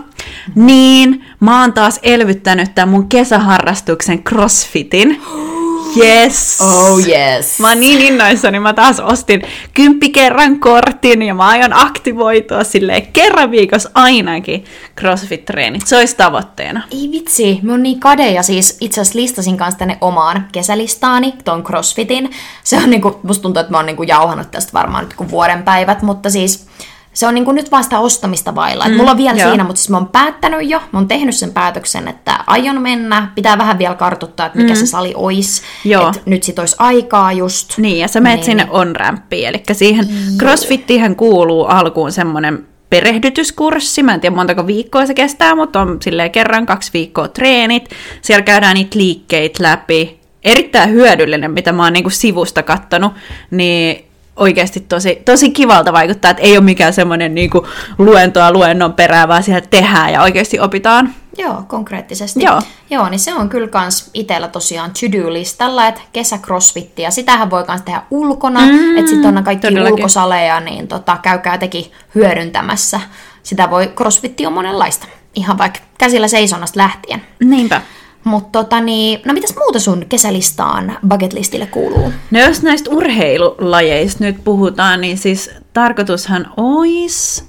niin 0.55 1.25
mä 1.39 1.61
oon 1.61 1.73
taas 1.73 1.99
elvyttänyt 2.03 2.75
tämän 2.75 2.89
mun 2.89 3.07
kesäharrastuksen 3.09 4.23
crossfitin. 4.23 5.21
Yes! 5.97 6.61
Oh 6.61 7.07
yes. 7.07 7.59
Mä 7.59 7.69
oon 7.69 7.79
niin 7.79 8.01
innoissani, 8.01 8.59
mä 8.59 8.73
taas 8.73 8.99
ostin 8.99 9.41
kymppi 9.73 10.09
kerran 10.09 10.59
kortin 10.59 11.21
ja 11.21 11.33
mä 11.33 11.47
aion 11.47 11.73
aktivoitua 11.73 12.63
silleen 12.63 13.07
kerran 13.07 13.51
viikossa 13.51 13.89
ainakin 13.93 14.65
CrossFit-treenit. 15.01 15.81
Se 15.85 15.97
olisi 15.97 16.15
tavoitteena. 16.15 16.83
Ei 16.91 17.09
vitsi, 17.11 17.59
mä 17.61 17.71
oon 17.71 17.83
niin 17.83 17.99
kade 17.99 18.31
ja 18.31 18.43
siis 18.43 18.77
itse 18.81 19.01
asiassa 19.01 19.19
listasin 19.19 19.57
kanssa 19.57 19.79
tänne 19.79 19.97
omaan 20.01 20.47
kesälistaani, 20.51 21.33
ton 21.43 21.63
CrossFitin. 21.63 22.31
Se 22.63 22.77
on 22.77 22.89
niinku, 22.89 23.19
musta 23.23 23.41
tuntuu, 23.41 23.61
että 23.61 23.71
mä 23.71 23.77
oon 23.77 23.85
niinku 23.85 24.03
jauhannut 24.03 24.51
tästä 24.51 24.73
varmaan 24.73 25.03
nyt 25.03 25.13
kuin 25.13 25.31
vuoden 25.31 25.63
päivät, 25.63 26.01
mutta 26.01 26.29
siis 26.29 26.67
se 27.15 27.27
on 27.27 27.35
niinku 27.35 27.51
nyt 27.51 27.71
vasta 27.71 27.99
ostamista 27.99 28.55
vailla. 28.55 28.85
Mm, 28.85 28.95
mulla 28.95 29.11
on 29.11 29.17
vielä 29.17 29.39
joo. 29.39 29.49
siinä, 29.49 29.63
mutta 29.63 29.79
siis 29.79 29.89
mä 29.89 29.97
oon 29.97 30.07
päättänyt 30.07 30.69
jo, 30.69 30.79
mä 30.91 30.99
oon 30.99 31.07
tehnyt 31.07 31.35
sen 31.35 31.53
päätöksen, 31.53 32.07
että 32.07 32.39
aion 32.47 32.81
mennä. 32.81 33.31
Pitää 33.35 33.57
vähän 33.57 33.77
vielä 33.77 33.95
kartoittaa, 33.95 34.45
että 34.45 34.57
mikä 34.57 34.73
mm. 34.73 34.79
se 34.79 34.85
sali 34.85 35.13
olisi. 35.15 35.61
Että 36.07 36.21
nyt 36.25 36.43
sit 36.43 36.59
olisi 36.59 36.75
aikaa 36.79 37.33
just. 37.33 37.77
Niin, 37.77 37.99
ja 37.99 38.07
sä 38.07 38.19
menet 38.19 38.37
Niin. 38.37 38.45
sinne 38.45 38.67
on-rämppiin. 38.69 39.47
Eli 39.47 39.63
siihen 39.71 40.07
CrossFittihän 40.37 41.15
kuuluu 41.15 41.65
alkuun 41.65 42.11
semmoinen 42.11 42.67
perehdytyskurssi. 42.89 44.03
Mä 44.03 44.13
en 44.13 44.21
tiedä 44.21 44.35
montako 44.35 44.67
viikkoa 44.67 45.05
se 45.05 45.13
kestää, 45.13 45.55
mutta 45.55 45.81
on 45.81 45.97
silleen 46.01 46.31
kerran 46.31 46.65
kaksi 46.65 46.93
viikkoa 46.93 47.27
treenit. 47.27 47.89
Siellä 48.21 48.43
käydään 48.43 48.73
niitä 48.73 48.99
liikkeitä 48.99 49.63
läpi. 49.63 50.19
Erittäin 50.43 50.89
hyödyllinen, 50.89 51.51
mitä 51.51 51.71
mä 51.71 51.83
oon 51.83 51.93
niinku 51.93 52.09
sivusta 52.09 52.63
kattonut. 52.63 53.13
Niin 53.51 54.04
oikeasti 54.35 54.79
tosi, 54.79 55.21
tosi 55.25 55.49
kivalta 55.51 55.93
vaikuttaa, 55.93 56.31
että 56.31 56.43
ei 56.43 56.57
ole 56.57 56.65
mikään 56.65 56.93
semmoinen 56.93 57.35
niinku 57.35 57.67
luentoa 57.97 58.51
luennon 58.51 58.93
perää, 58.93 59.27
vaan 59.27 59.43
siellä 59.43 59.61
tehdään 59.69 60.13
ja 60.13 60.21
oikeasti 60.21 60.59
opitaan. 60.59 61.13
Joo, 61.37 61.63
konkreettisesti. 61.67 62.43
Joo. 62.43 62.61
Joo, 62.89 63.09
niin 63.09 63.19
se 63.19 63.33
on 63.33 63.49
kyllä 63.49 63.67
kans 63.67 64.09
itellä 64.13 64.47
tosiaan 64.47 64.91
to-do-listalla, 64.91 65.87
että 65.87 66.01
kesäcrossfittiä, 66.13 67.11
sitähän 67.11 67.49
voi 67.49 67.63
kans 67.63 67.81
tehdä 67.81 68.01
ulkona, 68.11 68.59
mm, 68.59 68.97
että 68.97 69.11
sitten 69.11 69.37
on 69.37 69.43
kaikki 69.43 69.67
todellakin. 69.67 69.93
ulkosaleja, 69.93 70.59
niin 70.59 70.87
tota, 70.87 71.17
käykää 71.21 71.57
teki 71.57 71.91
hyödyntämässä. 72.15 72.99
Sitä 73.43 73.69
voi, 73.69 73.93
crossfitti 73.95 74.45
on 74.45 74.53
monenlaista, 74.53 75.07
ihan 75.35 75.57
vaikka 75.57 75.79
käsillä 75.97 76.27
seisonnasta 76.27 76.79
lähtien. 76.79 77.21
Niinpä. 77.43 77.81
Mutta 78.25 78.59
tota 78.63 78.81
niin, 78.81 79.21
no 79.25 79.33
mitäs 79.33 79.55
muuta 79.55 79.79
sun 79.79 80.05
kesälistaan 80.09 80.97
bucketlistille 81.07 81.65
kuuluu? 81.65 82.13
No 82.31 82.39
jos 82.39 82.61
näistä 82.61 82.89
urheilulajeista 82.89 84.23
nyt 84.23 84.43
puhutaan, 84.43 85.01
niin 85.01 85.17
siis 85.17 85.51
tarkoitushan 85.73 86.47
olisi 86.57 87.43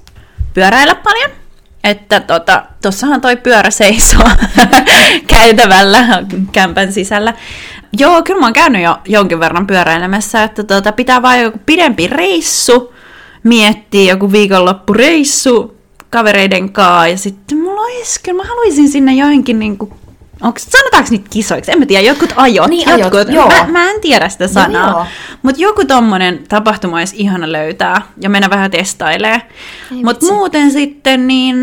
pyöräillä 0.53 0.95
paljon. 0.95 1.31
Että 1.83 2.19
tota, 2.19 2.65
tossahan 2.81 3.21
toi 3.21 3.35
pyörä 3.35 3.69
seisoo 3.69 4.29
käytävällä 5.33 6.23
kämpän 6.51 6.93
sisällä. 6.93 7.33
joo, 7.99 8.23
kyllä 8.23 8.39
mä 8.39 8.45
oon 8.45 8.53
käynyt 8.53 8.81
jo 8.83 8.97
jonkin 9.05 9.39
verran 9.39 9.67
pyöräilemässä, 9.67 10.43
että 10.43 10.63
tota, 10.63 10.91
pitää 10.91 11.21
vaan 11.21 11.41
joku 11.41 11.59
pidempi 11.65 12.07
reissu, 12.07 12.93
miettiä 13.43 14.11
joku 14.11 14.31
viikonloppureissu 14.31 15.77
kavereiden 16.09 16.71
kanssa, 16.71 17.07
ja 17.07 17.17
sitten 17.17 17.57
mulla 17.57 17.81
olisi, 17.81 18.19
kyllä 18.23 18.43
mä 18.43 18.49
haluaisin 18.49 18.89
sinne 18.89 19.13
joihinkin 19.13 19.59
niinku 19.59 19.97
Onko, 20.41 20.59
sanotaanko 20.59 21.09
niitä 21.11 21.27
kisoiksi? 21.29 21.71
En 21.71 21.79
mä 21.79 21.85
tiedä, 21.85 22.03
jotkut 22.03 22.33
ajot. 22.35 22.69
Niin, 22.69 22.89
ajot, 22.89 23.13
jotkut, 23.13 23.35
joo. 23.35 23.47
Mä, 23.49 23.67
mä 23.67 23.89
en 23.89 24.01
tiedä 24.01 24.29
sitä 24.29 24.47
sanaa. 24.47 25.07
Mutta 25.41 25.61
joku 25.61 25.85
tommonen 25.85 26.43
tapahtuma 26.49 26.97
olisi 26.97 27.15
ihana 27.17 27.51
löytää 27.51 28.01
ja 28.21 28.29
mennä 28.29 28.49
vähän 28.49 28.71
testailee. 28.71 29.41
Mutta 30.03 30.25
muuten 30.25 30.71
sitten 30.71 31.27
niin... 31.27 31.61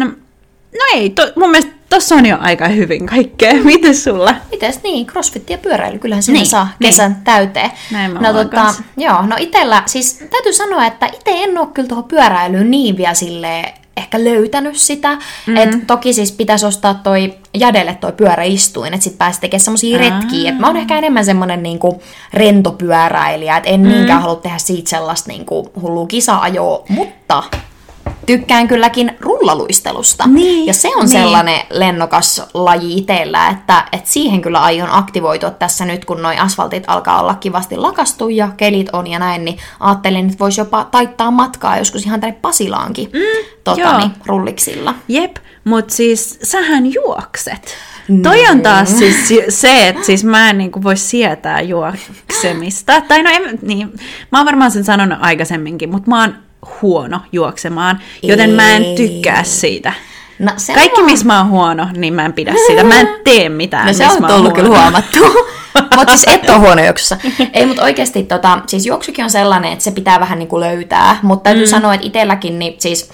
No 0.74 0.80
ei, 0.94 1.10
to, 1.10 1.32
mun 1.36 1.50
mielestä 1.50 1.72
tossa 1.90 2.14
on 2.14 2.26
jo 2.26 2.36
aika 2.40 2.68
hyvin 2.68 3.06
kaikkea. 3.06 3.54
Mites 3.64 4.04
sulla? 4.04 4.34
Mites 4.50 4.82
niin, 4.82 5.06
crossfit 5.06 5.50
ja 5.50 5.58
pyöräily, 5.58 5.98
kyllähän 5.98 6.22
sinne 6.22 6.38
Niin, 6.40 6.50
saa 6.50 6.68
niin. 6.78 6.90
kesän 6.90 7.16
täyteen. 7.24 7.70
Näin 7.90 8.10
mä 8.10 8.32
no, 8.32 8.44
kans. 8.48 8.82
joo, 8.96 9.22
no 9.22 9.36
itellä, 9.38 9.82
siis 9.86 10.24
täytyy 10.30 10.52
sanoa, 10.52 10.86
että 10.86 11.06
itse 11.06 11.30
en 11.42 11.58
ole 11.58 11.68
kyllä 11.74 11.88
tuohon 11.88 12.04
pyöräilyyn 12.04 12.70
niin 12.70 12.96
vielä 12.96 13.14
silleen 13.14 13.83
ehkä 13.96 14.24
löytänyt 14.24 14.76
sitä. 14.76 15.14
Mm-hmm. 15.14 15.56
Et 15.56 15.86
toki 15.86 16.12
siis 16.12 16.32
pitäisi 16.32 16.66
ostaa 16.66 16.94
toi 16.94 17.34
Jadelle 17.54 17.94
toi 17.94 18.12
pyöräistuin, 18.12 18.94
että 18.94 19.04
sit 19.04 19.18
pääsi 19.18 19.40
tekemään 19.40 19.60
semmosia 19.60 19.98
retkiä. 19.98 20.50
Et 20.50 20.58
mä 20.58 20.66
oon 20.66 20.76
ehkä 20.76 20.98
enemmän 20.98 21.24
semmonen 21.24 21.62
niinku 21.62 22.02
rentopyöräilijä, 22.32 23.56
että 23.56 23.70
en 23.70 23.80
mm. 23.80 23.88
niinkään 23.88 24.22
halua 24.22 24.36
tehdä 24.36 24.58
siitä 24.58 24.90
sellaista 24.90 25.28
niinku 25.28 25.72
hullua 25.80 26.06
kisa-ajoa, 26.06 26.84
mutta 26.88 27.42
tykkään 28.26 28.68
kylläkin 28.68 29.16
rullaluistelusta. 29.20 30.26
Niin, 30.26 30.66
ja 30.66 30.74
se 30.74 30.88
on 30.88 30.98
niin. 30.98 31.08
sellainen 31.08 31.60
lennokas 31.70 32.42
laji 32.54 32.96
itsellä, 32.96 33.48
että, 33.48 33.84
että 33.92 34.10
siihen 34.10 34.42
kyllä 34.42 34.62
aion 34.62 34.88
aktivoitua 34.90 35.50
tässä 35.50 35.84
nyt, 35.84 36.04
kun 36.04 36.22
noi 36.22 36.38
asfaltit 36.38 36.84
alkaa 36.86 37.20
olla 37.20 37.34
kivasti 37.34 37.76
lakastu 37.76 38.28
ja 38.28 38.48
kelit 38.56 38.88
on 38.92 39.06
ja 39.06 39.18
näin, 39.18 39.44
niin 39.44 39.58
ajattelin, 39.80 40.26
että 40.26 40.38
voisi 40.38 40.60
jopa 40.60 40.84
taittaa 40.84 41.30
matkaa 41.30 41.78
joskus 41.78 42.06
ihan 42.06 42.20
tänne 42.20 42.38
Pasilaankin 42.42 43.10
mm, 43.12 43.54
tota, 43.64 43.98
niin, 43.98 44.10
rulliksilla. 44.26 44.94
Jep, 45.08 45.36
mutta 45.64 45.94
siis 45.94 46.38
sähän 46.42 46.92
juokset. 46.92 47.76
Toi 48.22 48.48
on 48.50 48.60
taas 48.60 48.98
siis 48.98 49.28
se, 49.48 49.88
että 49.88 50.04
siis 50.04 50.24
mä 50.24 50.50
en 50.50 50.58
niinku 50.58 50.82
voi 50.82 50.96
sietää 50.96 51.60
juoksemista. 51.60 53.00
Tai 53.00 53.22
no 53.22 53.30
en, 53.30 53.58
niin, 53.62 53.92
mä 54.32 54.38
oon 54.38 54.46
varmaan 54.46 54.70
sen 54.70 54.84
sanonut 54.84 55.18
aikaisemminkin, 55.20 55.90
mutta 55.90 56.10
mä 56.10 56.20
oon 56.20 56.34
huono 56.82 57.20
juoksemaan, 57.32 58.00
joten 58.22 58.50
mä 58.50 58.76
en 58.76 58.82
Ei. 58.82 58.94
tykkää 58.96 59.44
siitä. 59.44 59.92
No, 60.38 60.52
se 60.56 60.74
Kaikki, 60.74 61.00
on... 61.00 61.06
missä 61.06 61.26
mä 61.26 61.38
oon 61.38 61.48
huono, 61.48 61.88
niin 61.96 62.14
mä 62.14 62.24
en 62.24 62.32
pidä 62.32 62.54
siitä. 62.66 62.84
Mä 62.84 63.00
en 63.00 63.08
tee 63.24 63.48
mitään, 63.48 63.86
No 63.86 63.92
se 63.92 64.06
on 64.10 64.24
tullut 64.24 64.52
kyllä 64.52 64.68
huomattu. 64.68 65.18
Mutta 65.96 66.16
siis 66.16 66.34
et 66.34 66.50
ole 66.50 66.58
huono 66.58 66.84
juoksussa. 66.84 67.16
Ei, 67.52 67.66
mutta 67.66 67.82
oikeasti 67.82 68.22
tota, 68.22 68.58
siis 68.66 68.86
juoksukin 68.86 69.24
on 69.24 69.30
sellainen, 69.30 69.72
että 69.72 69.84
se 69.84 69.90
pitää 69.90 70.20
vähän 70.20 70.38
niin 70.38 70.48
kuin 70.48 70.60
löytää. 70.60 71.18
Mutta 71.22 71.42
täytyy 71.42 71.64
mm. 71.64 71.70
sanoa, 71.70 71.94
että 71.94 72.06
itselläkin 72.06 72.58
niin 72.58 72.74
siis 72.78 73.10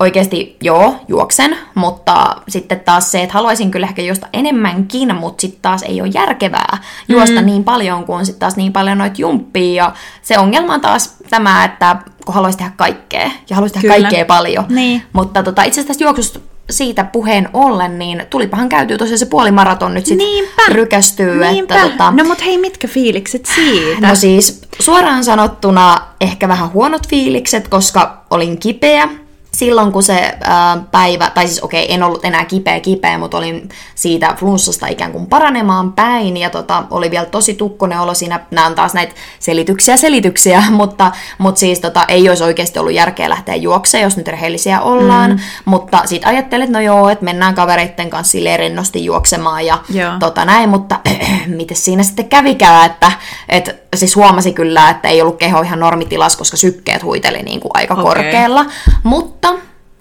oikeasti 0.00 0.56
joo, 0.62 0.96
juoksen, 1.08 1.56
mutta 1.74 2.36
sitten 2.48 2.80
taas 2.80 3.10
se, 3.10 3.22
että 3.22 3.34
haluaisin 3.34 3.70
kyllä 3.70 3.86
ehkä 3.86 4.02
juosta 4.02 4.26
enemmänkin, 4.32 5.16
mutta 5.16 5.40
sitten 5.40 5.62
taas 5.62 5.82
ei 5.82 6.00
ole 6.00 6.10
järkevää 6.14 6.78
juosta 7.08 7.40
mm. 7.40 7.46
niin 7.46 7.64
paljon, 7.64 8.04
kun 8.04 8.16
on 8.16 8.26
sitten 8.26 8.40
taas 8.40 8.56
niin 8.56 8.72
paljon 8.72 8.98
noita 8.98 9.16
jumppia. 9.18 9.84
Ja 9.84 9.92
se 10.22 10.38
ongelma 10.38 10.74
on 10.74 10.80
taas 10.80 11.16
tämä, 11.30 11.64
että 11.64 11.96
kun 12.24 12.34
haluaisi 12.34 12.58
tehdä 12.58 12.72
kaikkea, 12.76 13.30
ja 13.50 13.56
haluaisi 13.56 13.74
tehdä 13.74 13.94
Kyllä. 13.94 14.08
kaikkea 14.08 14.24
paljon. 14.24 14.64
Niin. 14.68 15.02
Mutta 15.12 15.42
tota, 15.42 15.62
itse 15.62 15.80
asiassa 15.80 15.88
tästä 15.88 16.04
juoksusta 16.04 16.40
siitä 16.70 17.04
puheen 17.04 17.48
ollen, 17.52 17.98
niin 17.98 18.26
tulipahan 18.30 18.68
käytyy 18.68 18.98
tosiaan 18.98 19.18
se 19.18 19.26
puolimaraton 19.26 19.94
nyt 19.94 20.06
sitten 20.06 20.28
rykästyy. 20.68 21.40
Niinpä. 21.40 21.74
Että, 21.74 21.88
tota, 21.88 22.10
No 22.10 22.24
mut 22.24 22.44
hei, 22.44 22.58
mitkä 22.58 22.88
fiilikset 22.88 23.46
siitä? 23.54 24.08
No 24.08 24.14
siis 24.14 24.60
suoraan 24.80 25.24
sanottuna 25.24 25.98
ehkä 26.20 26.48
vähän 26.48 26.72
huonot 26.72 27.08
fiilikset, 27.08 27.68
koska 27.68 28.24
olin 28.30 28.58
kipeä 28.58 29.08
silloin, 29.58 29.92
kun 29.92 30.02
se 30.02 30.34
ää, 30.44 30.78
päivä, 30.90 31.30
tai 31.30 31.46
siis 31.46 31.62
okei, 31.62 31.94
en 31.94 32.02
ollut 32.02 32.24
enää 32.24 32.44
kipeä 32.44 32.80
kipeä, 32.80 33.18
mutta 33.18 33.38
olin 33.38 33.68
siitä 33.94 34.34
flunssasta 34.36 34.86
ikään 34.86 35.12
kuin 35.12 35.26
paranemaan 35.26 35.92
päin, 35.92 36.36
ja 36.36 36.50
tota, 36.50 36.84
oli 36.90 37.10
vielä 37.10 37.26
tosi 37.26 37.54
tukkonen 37.54 38.00
olo 38.00 38.14
siinä, 38.14 38.40
nämä 38.50 38.66
on 38.66 38.74
taas 38.74 38.94
näitä 38.94 39.14
selityksiä 39.38 39.96
selityksiä, 39.96 40.62
mutta, 40.80 41.12
mutta 41.38 41.58
siis 41.58 41.80
tota, 41.80 42.04
ei 42.08 42.28
olisi 42.28 42.44
oikeasti 42.44 42.78
ollut 42.78 42.92
järkeä 42.92 43.30
lähteä 43.30 43.54
juokseen, 43.54 44.02
jos 44.02 44.16
nyt 44.16 44.28
rehellisiä 44.28 44.80
ollaan, 44.80 45.30
mm. 45.30 45.38
mutta 45.64 46.02
sitten 46.04 46.28
ajattelin, 46.28 46.64
että 46.64 46.78
no 46.78 46.84
joo, 46.84 47.08
että 47.08 47.24
mennään 47.24 47.54
kavereitten 47.54 48.10
kanssa 48.10 48.30
silleen 48.30 48.58
rennosti 48.58 49.04
juoksemaan, 49.04 49.66
ja 49.66 49.78
Joo. 49.88 50.12
tota 50.20 50.44
näin, 50.44 50.68
mutta 50.68 51.00
miten 51.46 51.76
siinä 51.76 52.02
sitten 52.02 52.28
kävikään, 52.28 52.86
että 52.86 53.12
et, 53.48 53.82
siis 53.96 54.16
huomasi 54.16 54.52
kyllä, 54.52 54.90
että 54.90 55.08
ei 55.08 55.22
ollut 55.22 55.38
keho 55.38 55.60
ihan 55.60 55.80
normitilas, 55.80 56.36
koska 56.36 56.56
sykkeet 56.56 57.02
huiteli 57.02 57.42
niin 57.42 57.60
kuin 57.60 57.72
aika 57.74 57.94
okay. 57.94 58.04
korkealla, 58.04 58.66
mutta 59.02 59.47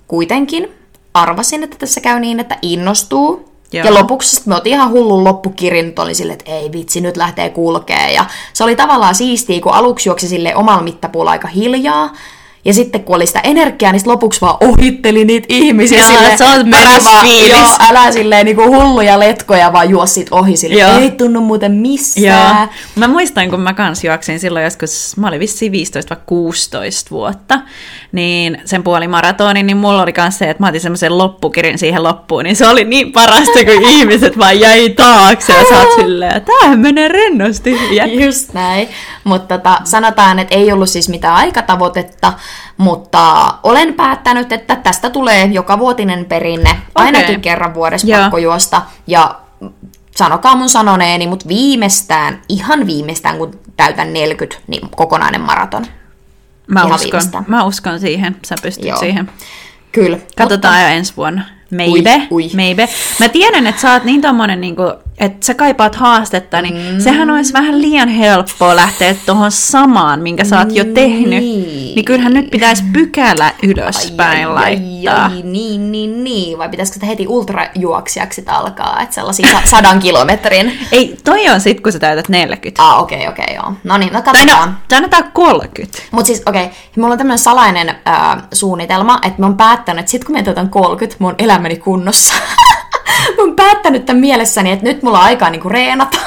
kuitenkin 0.07 0.71
arvasin, 1.13 1.63
että 1.63 1.77
tässä 1.77 2.01
käy 2.01 2.19
niin, 2.19 2.39
että 2.39 2.57
innostuu. 2.61 3.51
Joo. 3.71 3.85
Ja 3.85 3.93
lopuksi 3.93 4.35
sit 4.35 4.45
me 4.45 4.55
otin 4.55 4.73
ihan 4.73 4.91
hullun 4.91 5.23
loppukirin, 5.23 5.85
nyt 5.85 5.99
oli 5.99 6.15
silleen, 6.15 6.39
että 6.39 6.51
ei 6.51 6.71
vitsi, 6.71 7.01
nyt 7.01 7.17
lähtee 7.17 7.49
kulkee. 7.49 8.13
Ja 8.13 8.25
se 8.53 8.63
oli 8.63 8.75
tavallaan 8.75 9.15
siistiä, 9.15 9.61
kun 9.61 9.73
aluksi 9.73 10.09
juoksi 10.09 10.27
sille 10.27 10.55
omalla 10.55 10.81
mittapuulla 10.81 11.31
aika 11.31 11.47
hiljaa. 11.47 12.13
Ja 12.67 12.73
sitten 12.73 13.03
kun 13.03 13.15
oli 13.15 13.25
sitä 13.27 13.39
energiaa, 13.43 13.91
niin 13.91 13.99
sit 13.99 14.07
lopuksi 14.07 14.41
vaan 14.41 14.57
ohitteli 14.61 15.25
niitä 15.25 15.45
ihmisiä. 15.49 15.97
Joo, 15.99 16.07
silleen, 16.07 16.37
se 16.37 16.43
on 16.45 16.69
paras 16.71 17.05
vaan- 17.05 17.25
fiilis. 17.25 17.49
Joo, 17.49 17.77
älä 17.89 18.11
silleen 18.11 18.45
niinku 18.45 18.63
hulluja 18.63 19.19
letkoja, 19.19 19.73
vaan 19.73 19.89
juo 19.89 20.05
sit 20.05 20.27
ohi 20.31 20.57
silleen, 20.57 20.79
Joo. 20.89 20.99
ei 20.99 21.11
tunnu 21.11 21.41
muuten 21.41 21.71
missään. 21.71 22.57
Joo. 22.59 22.67
Mä 22.95 23.07
muistan, 23.07 23.49
kun 23.49 23.59
mä 23.59 23.73
kans 23.73 24.03
juoksin 24.03 24.39
silloin 24.39 24.63
joskus, 24.65 25.13
mä 25.17 25.27
olin 25.27 25.39
vissiin 25.39 25.71
15 25.71 26.15
vai 26.15 26.23
16 26.25 27.11
vuotta, 27.11 27.59
niin 28.11 28.61
sen 28.65 28.83
puolimaratonin, 28.83 29.67
niin 29.67 29.77
mulla 29.77 30.01
oli 30.01 30.13
kans 30.13 30.37
se, 30.37 30.49
että 30.49 30.63
mä 30.63 30.67
otin 30.69 30.81
semmoisen 30.81 31.17
loppukirin 31.17 31.77
siihen 31.77 32.03
loppuun, 32.03 32.43
niin 32.43 32.55
se 32.55 32.67
oli 32.67 32.83
niin 32.83 33.11
parasta, 33.11 33.59
kun 33.65 33.83
ihmiset 33.89 34.37
vaan 34.37 34.59
jäi 34.59 34.89
taakse 34.89 35.53
ja 35.53 35.63
sä 35.69 35.79
oot 35.79 35.95
silleen, 35.95 36.41
tämähän 36.41 36.79
menee 36.79 37.07
rennosti. 37.07 37.77
Just 38.25 38.53
näin. 38.53 38.87
Mutta 39.23 39.57
tota, 39.57 39.81
sanotaan, 39.83 40.39
että 40.39 40.55
ei 40.55 40.71
ollut 40.71 40.89
siis 40.89 41.09
mitään 41.09 41.35
aikatavoitetta, 41.35 42.33
mutta 42.77 43.53
olen 43.63 43.93
päättänyt, 43.93 44.51
että 44.51 44.75
tästä 44.75 45.09
tulee 45.09 45.45
joka 45.45 45.79
vuotinen 45.79 46.25
perinne. 46.25 46.69
Ainakin 46.95 47.41
kerran 47.41 47.73
vuodessa 47.73 48.07
Joo. 48.07 48.21
pakko 48.21 48.37
juosta. 48.37 48.81
Ja 49.07 49.39
sanokaa 50.15 50.55
mun 50.55 50.69
sanoneeni, 50.69 51.27
mutta 51.27 51.47
viimeistään, 51.47 52.41
ihan 52.49 52.87
viimeistään 52.87 53.37
kun 53.37 53.59
täytän 53.77 54.13
40, 54.13 54.63
niin 54.67 54.89
kokonainen 54.95 55.41
maraton. 55.41 55.85
mä 56.67 56.79
Ihan 56.79 56.91
uskon, 56.91 57.03
viimeistään. 57.11 57.43
mä 57.47 57.63
uskon 57.63 57.99
siihen, 57.99 58.35
sä 58.45 58.55
pystyt 58.61 58.85
Joo. 58.85 58.97
siihen. 58.99 59.31
Kyllä. 59.91 60.17
Katsotaan 60.37 60.81
jo 60.81 60.87
ensi 60.87 61.13
vuonna. 61.17 61.41
Maybe, 61.71 62.15
Ui, 62.15 62.27
ui. 62.31 62.49
maybe. 62.55 62.89
Mä 63.19 63.29
tiedän, 63.29 63.67
että 63.67 63.81
sä 63.81 63.93
oot 63.93 64.03
niin 64.03 64.21
tommonen, 64.21 64.61
niinku, 64.61 64.83
että 65.17 65.45
sä 65.45 65.53
kaipaat 65.53 65.95
haastetta, 65.95 66.61
niin 66.61 66.93
mm. 66.93 66.99
sehän 66.99 67.29
olisi 67.29 67.53
vähän 67.53 67.81
liian 67.81 68.09
helppoa 68.09 68.75
lähteä 68.75 69.15
tuohon 69.25 69.51
samaan, 69.51 70.19
minkä 70.19 70.45
sä 70.45 70.59
oot 70.59 70.75
jo 70.75 70.83
tehnyt. 70.83 71.39
Niin. 71.39 71.95
Niin 71.95 72.05
kyllähän 72.05 72.33
nyt 72.33 72.49
pitäisi 72.49 72.83
pykälä 72.93 73.53
ylöspäin 73.63 74.55
laittaa. 74.55 75.25
ai, 75.25 75.41
niin, 75.43 75.91
niin, 75.91 76.23
niin. 76.23 76.57
Vai 76.57 76.69
pitäisikö 76.69 76.93
sitä 76.93 77.05
heti 77.05 77.27
ultrajuoksijaksi 77.27 78.43
alkaa, 78.47 78.99
että 79.01 79.15
sellaisia 79.15 79.47
sa- 79.51 79.69
sadan 79.69 79.99
kilometrin? 79.99 80.79
Ei, 80.91 81.17
toi 81.23 81.49
on 81.49 81.61
sit, 81.61 81.81
kun 81.81 81.91
sä 81.91 81.99
täytät 81.99 82.29
40. 82.29 82.83
Ah, 82.83 82.99
okei, 82.99 83.17
okay, 83.17 83.29
okei, 83.29 83.43
okay, 83.43 83.55
joo. 83.55 83.73
No 83.83 83.97
niin, 83.97 84.13
no 84.13 84.21
Tai 84.21 84.33
katsotaan. 84.33 84.69
no, 84.69 84.75
sanotaan 84.89 85.31
30. 85.33 85.99
Mutta 86.11 86.27
siis, 86.27 86.43
okei, 86.45 86.63
okay, 86.63 86.75
mulla 86.97 87.11
on 87.11 87.17
tämmöinen 87.17 87.39
salainen 87.39 87.89
äh, 87.89 88.43
suunnitelma, 88.53 89.19
että 89.23 89.41
mä 89.41 89.45
oon 89.45 89.57
päättänyt, 89.57 89.99
että 89.99 90.11
sit 90.11 90.23
kun 90.23 90.35
mä 90.35 90.43
täytän 90.43 90.69
30, 90.69 91.15
mun 91.19 91.35
elämäni 91.37 91.75
kunnossa. 91.75 92.33
mä 93.37 93.43
oon 93.43 93.55
päättänyt 93.55 94.05
tämän 94.05 94.19
mielessäni, 94.19 94.71
että 94.71 94.85
nyt 94.85 95.03
mulla 95.03 95.19
on 95.19 95.25
aikaa 95.25 95.49
niinku 95.49 95.69
reenata. 95.69 96.17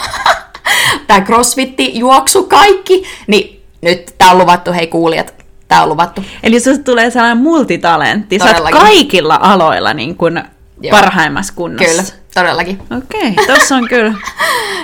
Tää 1.07 1.21
crossfitti, 1.21 1.99
juoksu, 1.99 2.43
kaikki. 2.43 3.05
Niin 3.27 3.63
nyt 3.83 4.15
tää 4.19 4.31
on 4.31 4.39
luvattu, 4.39 4.73
hei 4.73 4.87
kuulijat, 4.87 5.35
tää 5.69 5.83
on 5.83 5.89
luvattu. 5.89 6.25
Eli 6.43 6.61
susta 6.61 6.85
tulee 6.85 7.11
sellainen 7.11 7.39
multitalentti. 7.43 8.39
Sä 8.39 8.45
oot 8.45 8.57
Todellakin. 8.57 8.81
kaikilla 8.81 9.39
aloilla 9.43 9.95
niin 9.95 10.17
kun 10.17 10.43
Joo. 10.81 10.91
parhaimmassa 10.91 11.53
kunnossa. 11.57 11.89
Kyllä, 11.89 12.03
todellakin. 12.35 12.83
Okei, 12.99 13.31
okay, 13.31 13.47
tossa 13.47 13.77
on 13.77 13.89
kyllä. 13.89 14.15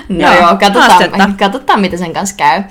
No 0.09 0.35
Joo, 0.35 0.49
katsotaan, 0.49 0.91
haastetta. 0.91 1.31
katsotaan, 1.39 1.81
miten 1.81 1.99
sen 1.99 2.13
kanssa 2.13 2.37
käy. 2.37 2.63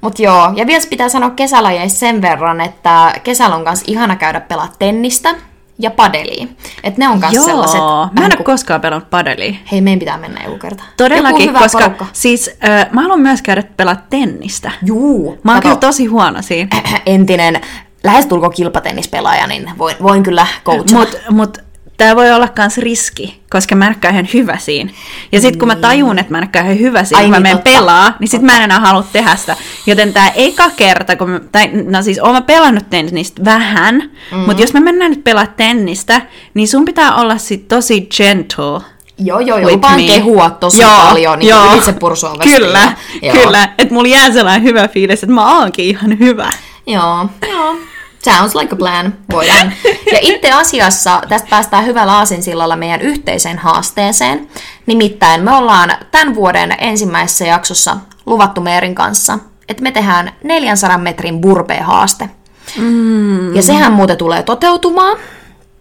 Mutta 0.00 0.22
joo, 0.22 0.52
ja 0.56 0.66
vielä 0.66 0.84
pitää 0.90 1.08
sanoa 1.08 1.30
kesälajeista 1.30 1.98
sen 1.98 2.22
verran, 2.22 2.60
että 2.60 3.14
kesällä 3.24 3.56
on 3.56 3.64
kanssa 3.64 3.84
ihana 3.88 4.16
käydä 4.16 4.40
pelaa 4.40 4.68
tennistä 4.78 5.34
ja 5.80 5.90
padelia. 5.90 6.46
Et 6.84 6.96
ne 6.98 7.08
on 7.08 7.20
kanssa 7.20 7.42
sellaiset... 7.44 7.80
Mä 8.12 8.20
en 8.20 8.24
ole 8.24 8.36
ku- 8.36 8.44
koskaan 8.44 8.80
pelannut 8.80 9.10
padelia. 9.10 9.54
Hei, 9.72 9.80
meidän 9.80 9.98
pitää 9.98 10.18
mennä 10.18 10.40
joku 10.44 10.58
kerta. 10.58 10.82
Joku 10.82 10.94
Todellakin, 10.96 11.48
hyvä 11.48 11.58
koska 11.58 11.78
porukka. 11.78 12.06
siis 12.12 12.50
äh, 12.68 12.86
mä 12.92 13.02
haluan 13.02 13.20
myös 13.20 13.42
käydä 13.42 13.62
pelaa 13.76 13.96
tennistä. 14.10 14.70
Juu, 14.84 15.38
Mä 15.42 15.52
oon 15.52 15.62
kyllä 15.62 15.76
tosi 15.76 16.06
huono 16.06 16.42
siinä. 16.42 16.68
entinen 17.06 17.60
lähestulko 18.04 18.50
kilpatennispelaaja, 18.50 19.46
niin 19.46 19.70
voin, 19.78 19.96
voin 20.02 20.22
kyllä 20.22 20.46
coachata. 20.64 20.94
Mut, 20.98 21.18
mut 21.30 21.58
tämä 22.00 22.16
voi 22.16 22.32
olla 22.32 22.48
myös 22.58 22.78
riski, 22.78 23.40
koska 23.50 23.74
mä 23.74 23.86
en 23.86 23.96
ihan 24.12 24.28
hyvä 24.34 24.58
siinä. 24.58 24.90
Ja 25.32 25.40
sitten 25.40 25.58
kun 25.58 25.68
mä 25.68 25.76
tajun, 25.76 26.18
että 26.18 26.32
mä 26.32 26.38
en 26.38 26.48
ihan 26.54 26.78
hyvä 26.78 27.04
siinä, 27.04 27.18
Ai 27.18 27.24
kun 27.24 27.30
mä 27.30 27.36
niin, 27.36 27.42
menen 27.42 27.58
totta. 27.58 27.70
pelaa, 27.70 28.16
niin 28.18 28.28
sitten 28.28 28.46
mä 28.46 28.56
en 28.56 28.62
enää 28.62 28.80
halua 28.80 29.04
tehdä 29.12 29.36
sitä. 29.36 29.56
Joten 29.86 30.12
tämä 30.12 30.32
eka 30.34 30.70
kerta, 30.70 31.16
kun 31.16 31.30
mä, 31.30 31.40
tai, 31.52 31.70
no 31.72 32.02
siis 32.02 32.18
oon 32.18 32.32
mä 32.32 32.40
pelannut 32.40 32.90
tennistä 32.90 33.44
vähän, 33.44 34.10
mm. 34.32 34.38
mutta 34.38 34.62
jos 34.62 34.72
me 34.72 34.80
mennään 34.80 35.10
nyt 35.10 35.24
pelaa 35.24 35.46
tennistä, 35.46 36.22
niin 36.54 36.68
sun 36.68 36.84
pitää 36.84 37.14
olla 37.14 37.38
sit 37.38 37.68
tosi 37.68 38.08
gentle. 38.16 38.80
Joo, 39.18 39.40
joo, 39.40 39.58
joo. 39.58 39.70
Lupaan 39.70 40.06
kehua 40.06 40.50
tosi 40.50 40.82
Joo, 40.82 41.06
paljon 41.08 41.38
niin 41.38 41.48
joo. 41.48 41.74
itse 41.74 41.92
pursua 41.92 42.36
Kyllä, 42.42 42.92
kyllä. 43.32 43.68
Että 43.78 43.94
mulla 43.94 44.08
jää 44.08 44.32
sellainen 44.32 44.62
hyvä 44.62 44.88
fiilis, 44.88 45.22
että 45.22 45.34
mä 45.34 45.58
oonkin 45.58 45.84
ihan 45.84 46.18
hyvä. 46.18 46.52
Joo, 46.86 47.26
joo. 47.50 47.76
Sounds 48.22 48.54
like 48.54 48.74
a 48.74 48.76
plan. 48.76 49.14
Voidaan. 49.32 49.72
Ja 50.12 50.18
itse 50.20 50.52
asiassa 50.52 51.22
tästä 51.28 51.48
päästään 51.50 51.86
hyvällä 51.86 52.12
aasinsillalla 52.12 52.76
meidän 52.76 53.00
yhteiseen 53.00 53.58
haasteeseen. 53.58 54.48
Nimittäin 54.86 55.44
me 55.44 55.52
ollaan 55.52 55.92
tämän 56.10 56.34
vuoden 56.34 56.74
ensimmäisessä 56.78 57.46
jaksossa 57.46 57.96
luvattu 58.26 58.60
Meerin 58.60 58.94
kanssa, 58.94 59.38
että 59.68 59.82
me 59.82 59.92
tehdään 59.92 60.32
400 60.44 60.98
metrin 60.98 61.40
burpee-haaste. 61.40 62.30
Mm. 62.76 63.56
Ja 63.56 63.62
sehän 63.62 63.92
muuten 63.92 64.16
tulee 64.16 64.42
toteutumaan 64.42 65.18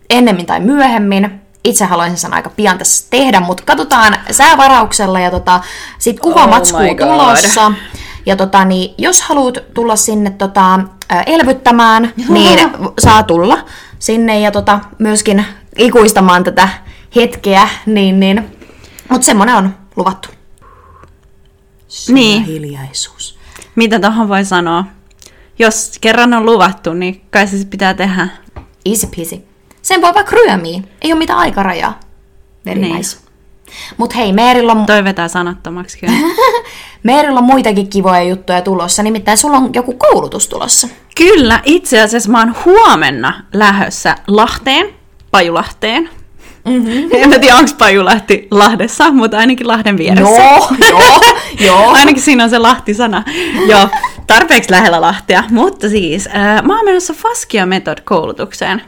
ennemmin 0.09 0.45
tai 0.45 0.59
myöhemmin. 0.59 1.41
Itse 1.63 1.85
haluaisin 1.85 2.17
sen 2.17 2.33
aika 2.33 2.49
pian 2.49 2.77
tässä 2.77 3.07
tehdä, 3.09 3.39
mutta 3.39 3.63
katsotaan 3.65 4.17
säävarauksella 4.31 5.19
ja 5.19 5.31
tota, 5.31 5.61
sit 5.97 6.19
kuvamatskuu 6.19 6.79
Oh 6.79 6.85
my 6.85 6.95
God. 6.95 7.73
Ja 8.29 8.35
tota, 8.35 8.65
niin, 8.65 8.93
jos 8.97 9.21
haluat 9.21 9.57
tulla 9.73 9.95
sinne 9.95 10.29
tota, 10.29 10.79
elvyttämään, 11.25 12.13
niin 12.29 12.59
saa 12.99 13.23
tulla 13.23 13.65
sinne 13.99 14.39
ja 14.39 14.51
tota, 14.51 14.79
myöskin 14.99 15.45
ikuistamaan 15.77 16.43
tätä 16.43 16.69
hetkeä, 17.15 17.69
niin, 17.85 18.19
niin. 18.19 18.45
mutta 19.09 19.25
semmonen 19.25 19.55
on 19.55 19.75
luvattu. 19.95 20.29
Niin. 22.07 22.43
hiljaisuus. 22.45 23.39
Mitä 23.75 23.99
tuohon 23.99 24.29
voi 24.29 24.45
sanoa? 24.45 24.85
Jos 25.59 25.97
kerran 26.01 26.33
on 26.33 26.45
luvattu, 26.45 26.93
niin 26.93 27.21
kai 27.31 27.47
se 27.47 27.65
pitää 27.69 27.93
tehdä. 27.93 28.27
Easy 28.85 29.07
peasy. 29.15 29.43
Sen 29.81 30.01
voi 30.01 30.13
vaikka 30.13 30.35
ryömiä. 30.35 30.81
Ei 31.01 31.11
ole 31.11 31.19
mitään 31.19 31.39
aikarajaa. 31.39 31.99
Very 32.65 32.79
Niin. 32.79 32.95
nice. 32.95 33.17
Mut 33.97 34.15
hei, 34.15 34.33
Meerillä 34.33 34.71
on, 34.71 34.85
Toi 34.85 35.03
vetää 35.03 35.27
sanattomaksi 35.27 35.99
kyllä. 35.99 36.13
Meerillä 37.03 37.37
on 37.37 37.43
muitakin 37.43 37.89
kivoja 37.89 38.23
juttuja 38.23 38.61
tulossa. 38.61 39.03
Nimittäin 39.03 39.37
sulla 39.37 39.57
on 39.57 39.69
joku 39.73 39.93
koulutus 39.93 40.47
tulossa. 40.47 40.87
Kyllä, 41.15 41.61
itse 41.65 42.01
asiassa 42.01 42.31
mä 42.31 42.39
oon 42.39 42.55
huomenna 42.65 43.43
lähössä 43.53 44.15
Lahteen, 44.27 44.89
Pajulahteen. 45.31 46.09
Mm-hmm. 46.65 47.09
En 47.11 47.29
mä 47.29 47.39
tiedä, 47.39 47.55
onko 47.55 47.71
Pajulahti 47.77 48.47
Lahdessa, 48.51 49.11
mutta 49.11 49.37
ainakin 49.37 49.67
Lahden 49.67 49.97
vieressä. 49.97 50.43
Joo, 50.43 50.67
joo, 50.89 51.21
joo. 51.59 51.89
Ainakin 51.99 52.23
siinä 52.23 52.43
on 52.43 52.49
se 52.49 52.59
Lahti-sana. 52.59 53.23
Joo, 53.67 53.87
tarpeeksi 54.27 54.71
lähellä 54.71 55.01
Lahtea. 55.01 55.43
Mutta 55.51 55.89
siis, 55.89 56.27
äh, 56.27 56.63
mä 56.63 56.75
oon 56.75 56.85
menossa 56.85 57.13
Faskia 57.13 57.65
Method-koulutukseen. 57.65 58.81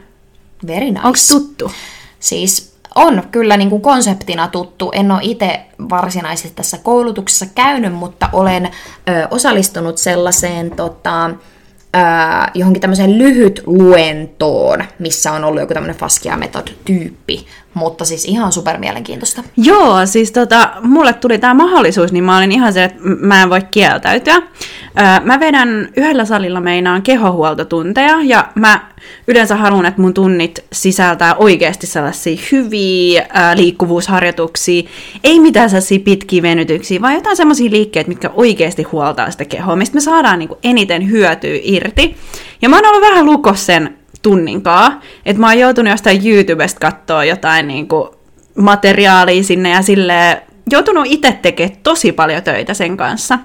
Very 0.66 0.84
nice. 0.84 1.00
Onko 1.04 1.18
tuttu? 1.28 1.72
Siis 2.20 2.71
on 2.94 3.22
kyllä 3.30 3.56
niin 3.56 3.70
kuin 3.70 3.82
konseptina 3.82 4.48
tuttu. 4.48 4.90
En 4.94 5.10
ole 5.10 5.20
itse 5.22 5.60
varsinaisesti 5.90 6.56
tässä 6.56 6.78
koulutuksessa 6.78 7.46
käynyt, 7.54 7.94
mutta 7.94 8.28
olen 8.32 8.66
ö, 8.66 9.28
osallistunut 9.30 9.98
sellaiseen 9.98 10.70
tota, 10.70 11.24
ö, 11.26 11.30
johonkin 12.54 12.80
tämmöiseen 12.80 13.18
lyhyt 13.18 13.62
luentoon, 13.66 14.84
missä 14.98 15.32
on 15.32 15.44
ollut 15.44 15.60
joku 15.60 15.74
tämmöinen 15.74 15.96
Faskia 15.96 16.36
Method-tyyppi. 16.36 17.46
Mutta 17.74 18.04
siis 18.04 18.24
ihan 18.24 18.52
super 18.52 18.78
mielenkiintoista. 18.78 19.42
Joo, 19.56 20.06
siis 20.06 20.32
tota, 20.32 20.70
mulle 20.82 21.12
tuli 21.12 21.38
tämä 21.38 21.54
mahdollisuus, 21.54 22.12
niin 22.12 22.24
mä 22.24 22.38
olin 22.38 22.52
ihan 22.52 22.72
se, 22.72 22.84
että 22.84 22.98
mä 23.02 23.42
en 23.42 23.50
voi 23.50 23.60
kieltäytyä. 23.70 24.34
Öö, 24.34 25.04
mä 25.24 25.40
vedän 25.40 25.88
yhdellä 25.96 26.24
salilla 26.24 26.60
meinaan 26.60 27.02
kehohuoltotunteja, 27.02 28.18
ja 28.22 28.48
mä 28.54 28.80
yleensä 29.28 29.56
haluan, 29.56 29.86
että 29.86 30.00
mun 30.00 30.14
tunnit 30.14 30.64
sisältää 30.72 31.34
oikeasti 31.34 31.86
sellaisia 31.86 32.42
hyviä 32.52 33.26
ää, 33.32 33.56
liikkuvuusharjoituksia, 33.56 34.82
ei 35.24 35.40
mitään 35.40 35.70
sellaisia 35.70 35.98
pitkiä 35.98 36.42
venytyksiä, 36.42 37.00
vaan 37.00 37.14
jotain 37.14 37.36
sellaisia 37.36 37.70
liikkeitä, 37.70 38.08
mitkä 38.08 38.30
oikeasti 38.34 38.82
huoltaa 38.82 39.30
sitä 39.30 39.44
kehoa, 39.44 39.76
mistä 39.76 39.94
me 39.94 40.00
saadaan 40.00 40.38
niinku 40.38 40.58
eniten 40.64 41.10
hyötyä 41.10 41.58
irti. 41.62 42.16
Ja 42.62 42.68
mä 42.68 42.76
oon 42.76 42.86
ollut 42.86 43.10
vähän 43.10 43.26
lukos 43.26 43.66
sen 43.66 44.01
tunninkaa, 44.22 45.00
että 45.26 45.40
mä 45.40 45.46
oon 45.46 45.58
joutunut 45.58 45.90
jostain 45.90 46.28
YouTubesta 46.28 46.80
katsoa 46.80 47.24
jotain 47.24 47.68
niinku 47.68 48.14
materiaalia 48.56 49.42
sinne 49.42 49.70
ja 49.70 49.82
sille 49.82 50.42
joutunut 50.70 51.06
itse 51.06 51.38
tekemään 51.42 51.76
tosi 51.82 52.12
paljon 52.12 52.42
töitä 52.42 52.74
sen 52.74 52.96
kanssa 52.96 53.38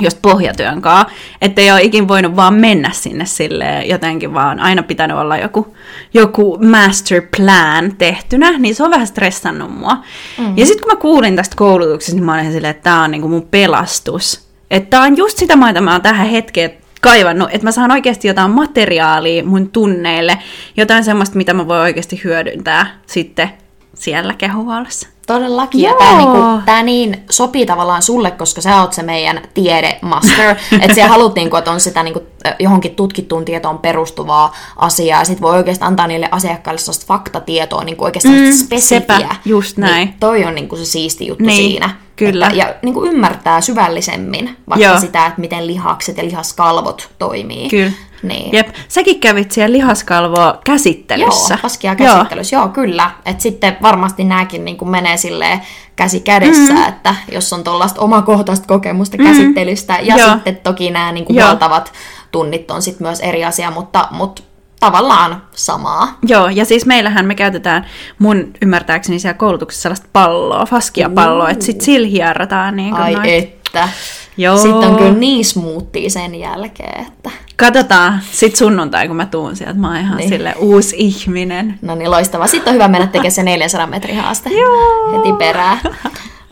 just 0.00 0.18
pohjatyön 0.22 0.82
kanssa, 0.82 1.10
ettei 1.42 1.70
ole 1.70 1.82
ikin 1.82 2.08
voinut 2.08 2.36
vaan 2.36 2.54
mennä 2.54 2.90
sinne 2.92 3.26
sille 3.26 3.84
jotenkin 3.84 4.34
vaan 4.34 4.60
aina 4.60 4.82
pitänyt 4.82 5.16
olla 5.16 5.36
joku, 5.36 5.76
joku 6.14 6.58
master 6.70 7.22
plan 7.36 7.96
tehtynä, 7.96 8.58
niin 8.58 8.74
se 8.74 8.84
on 8.84 8.90
vähän 8.90 9.06
stressannut 9.06 9.78
mua. 9.78 9.96
Mm. 10.38 10.58
Ja 10.58 10.66
sitten 10.66 10.82
kun 10.82 10.92
mä 10.92 11.00
kuulin 11.00 11.36
tästä 11.36 11.56
koulutuksesta, 11.56 12.14
niin 12.14 12.24
mä 12.24 12.34
olin 12.34 12.52
silleen, 12.52 12.70
että 12.70 12.82
tää 12.82 13.02
on 13.02 13.10
niinku 13.10 13.28
mun 13.28 13.48
pelastus. 13.50 14.50
Että 14.70 14.90
tää 14.90 15.02
on 15.02 15.16
just 15.16 15.38
sitä, 15.38 15.56
mitä 15.56 15.80
mä 15.80 15.92
oon 15.92 16.02
tähän 16.02 16.28
hetkeen 16.28 16.72
kaivannut, 17.00 17.48
että 17.52 17.66
mä 17.66 17.72
saan 17.72 17.90
oikeasti 17.90 18.28
jotain 18.28 18.50
materiaalia 18.50 19.44
mun 19.44 19.70
tunneille, 19.70 20.38
jotain 20.76 21.04
semmoista, 21.04 21.36
mitä 21.36 21.54
mä 21.54 21.68
voin 21.68 21.80
oikeasti 21.80 22.20
hyödyntää 22.24 22.98
sitten 23.06 23.50
siellä 23.94 24.34
kehohuollossa. 24.34 25.08
Todellakin. 25.26 25.80
Ja 25.80 25.90
Joo. 25.90 25.98
tämä, 25.98 26.16
niinku, 26.18 26.38
niin 26.84 27.24
sopii 27.30 27.66
tavallaan 27.66 28.02
sulle, 28.02 28.30
koska 28.30 28.60
sä 28.60 28.80
oot 28.80 28.92
se 28.92 29.02
meidän 29.02 29.40
tiedemaster. 29.54 30.56
että 30.82 30.94
sä 30.94 31.08
haluat, 31.08 31.34
niinku, 31.34 31.56
että 31.56 31.70
on 31.70 31.80
sitä 31.80 32.02
niinku, 32.02 32.22
johonkin 32.58 32.94
tutkittuun 32.94 33.44
tietoon 33.44 33.78
perustuvaa 33.78 34.54
asiaa. 34.76 35.18
Ja 35.20 35.24
sit 35.24 35.40
voi 35.40 35.56
oikeasti 35.56 35.84
antaa 35.84 36.06
niille 36.06 36.28
asiakkaille 36.30 36.78
sellaista 36.78 37.06
faktatietoa, 37.06 37.84
niinku 37.84 38.04
oikeasti 38.04 38.28
Mm, 38.28 38.34
mm, 38.34 38.52
spesifiä. 38.52 39.00
sepä, 39.00 39.36
just 39.44 39.76
näin. 39.76 40.06
Niin 40.08 40.14
toi 40.20 40.44
on 40.44 40.54
niinku 40.54 40.76
se 40.76 40.84
siisti 40.84 41.26
juttu 41.26 41.44
Niin, 41.44 41.56
siinä. 41.70 41.90
Kyllä. 42.24 42.46
Että, 42.46 42.58
ja 42.58 42.74
niinku 42.82 43.04
ymmärtää 43.04 43.60
syvällisemmin 43.60 44.56
vaikka 44.68 44.84
Joo. 44.84 45.00
sitä, 45.00 45.26
että 45.26 45.40
miten 45.40 45.66
lihakset 45.66 46.16
ja 46.16 46.24
lihaskalvot 46.24 47.10
toimii. 47.18 47.68
Kyllä. 47.68 47.92
Niin. 48.22 48.52
Jep, 48.52 48.68
säkin 48.88 49.20
kävit 49.20 49.52
siellä 49.52 49.72
lihaskalvoa 49.72 50.60
käsittelyssä. 50.64 51.54
Joo, 51.54 51.62
paskia 51.62 51.96
käsittelyssä, 51.96 52.56
joo, 52.56 52.64
joo 52.64 52.72
kyllä. 52.72 53.10
Et 53.24 53.40
sitten 53.40 53.76
varmasti 53.82 54.24
nämäkin 54.24 54.64
niin 54.64 54.88
menee 54.88 55.16
silleen 55.16 55.60
käsi 55.96 56.20
kädessä, 56.20 56.72
mm. 56.72 56.88
että 56.88 57.14
jos 57.32 57.52
on 57.52 57.64
tuollaista 57.64 58.00
omakohtaista 58.00 58.66
kokemusta 58.66 59.16
mm. 59.16 59.24
käsittelystä, 59.24 59.98
ja 60.02 60.16
Joo. 60.16 60.30
sitten 60.32 60.56
toki 60.56 60.90
nämä 60.90 61.12
niin 61.12 61.26
Joo. 61.28 61.46
huoltavat 61.46 61.92
tunnit 62.30 62.70
on 62.70 62.82
sitten 62.82 63.06
myös 63.06 63.20
eri 63.20 63.44
asia, 63.44 63.70
mutta, 63.70 64.08
mutta 64.10 64.42
tavallaan 64.80 65.42
samaa. 65.52 66.18
Joo, 66.26 66.48
ja 66.48 66.64
siis 66.64 66.86
meillähän 66.86 67.26
me 67.26 67.34
käytetään 67.34 67.86
mun 68.18 68.50
ymmärtääkseni 68.62 69.18
siellä 69.18 69.38
koulutuksessa 69.38 69.82
sellaista 69.82 70.06
palloa, 70.12 70.66
faskia-palloa, 70.66 71.50
että 71.50 71.64
sit 71.64 71.80
sillä 71.80 72.06
hierrataan 72.08 72.76
niin 72.76 72.94
Ai 72.94 73.14
noin. 73.14 73.28
että. 73.28 73.88
Joo. 74.36 74.56
Sitten 74.56 74.88
on 74.90 74.96
kyllä 74.96 75.12
niin 75.12 75.44
smoothia 75.44 76.10
sen 76.10 76.34
jälkeen, 76.34 77.06
että 77.06 77.30
Katsotaan 77.56 78.20
sit 78.30 78.56
sunnuntai, 78.56 79.06
kun 79.06 79.16
mä 79.16 79.26
tuun 79.26 79.56
sieltä. 79.56 79.74
Mä 79.78 79.88
oon 79.88 79.96
ihan 79.96 80.16
Niin. 80.16 80.28
sille 80.28 80.54
uusi 80.58 80.96
ihminen. 80.98 81.78
no 81.82 81.94
niin 81.94 82.10
loistavaa. 82.10 82.46
Sitten 82.46 82.70
on 82.70 82.74
hyvä 82.74 82.88
mennä 82.88 83.06
tekemään 83.06 83.32
se 83.32 83.42
400 83.42 83.86
metrin 83.86 84.20
haaste 84.20 84.50
Joo. 84.50 85.12
heti 85.18 85.32
perään. 85.38 85.78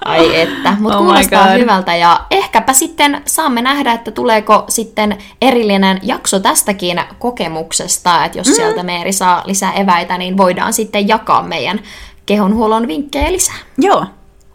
Ai 0.05 0.41
että, 0.41 0.77
mutta 0.81 0.99
Oh 0.99 1.05
kuulostaa 1.05 1.47
God. 1.49 1.59
hyvältä 1.59 1.97
ja 1.97 2.21
ehkäpä 2.31 2.73
sitten 2.73 3.23
saamme 3.27 3.63
nähdä, 3.63 3.93
että 3.93 4.11
tuleeko 4.11 4.65
sitten 4.69 5.19
erillinen 5.43 6.01
jakso 6.03 6.41
tästäkin 6.41 7.01
kokemuksesta, 7.19 8.25
että 8.25 8.39
jos 8.39 8.47
mm. 8.49 8.55
sieltä 8.55 8.83
Meeri 8.83 9.13
saa 9.13 9.43
lisää 9.47 9.73
eväitä, 9.73 10.19
niin 10.19 10.37
voidaan 10.37 10.73
sitten 10.73 11.09
jakaa 11.09 11.43
meidän 11.43 11.81
kehonhuollon 12.27 12.89
vinkkejä 12.89 13.33
lisää. 13.33 13.59
Joo. 13.79 14.07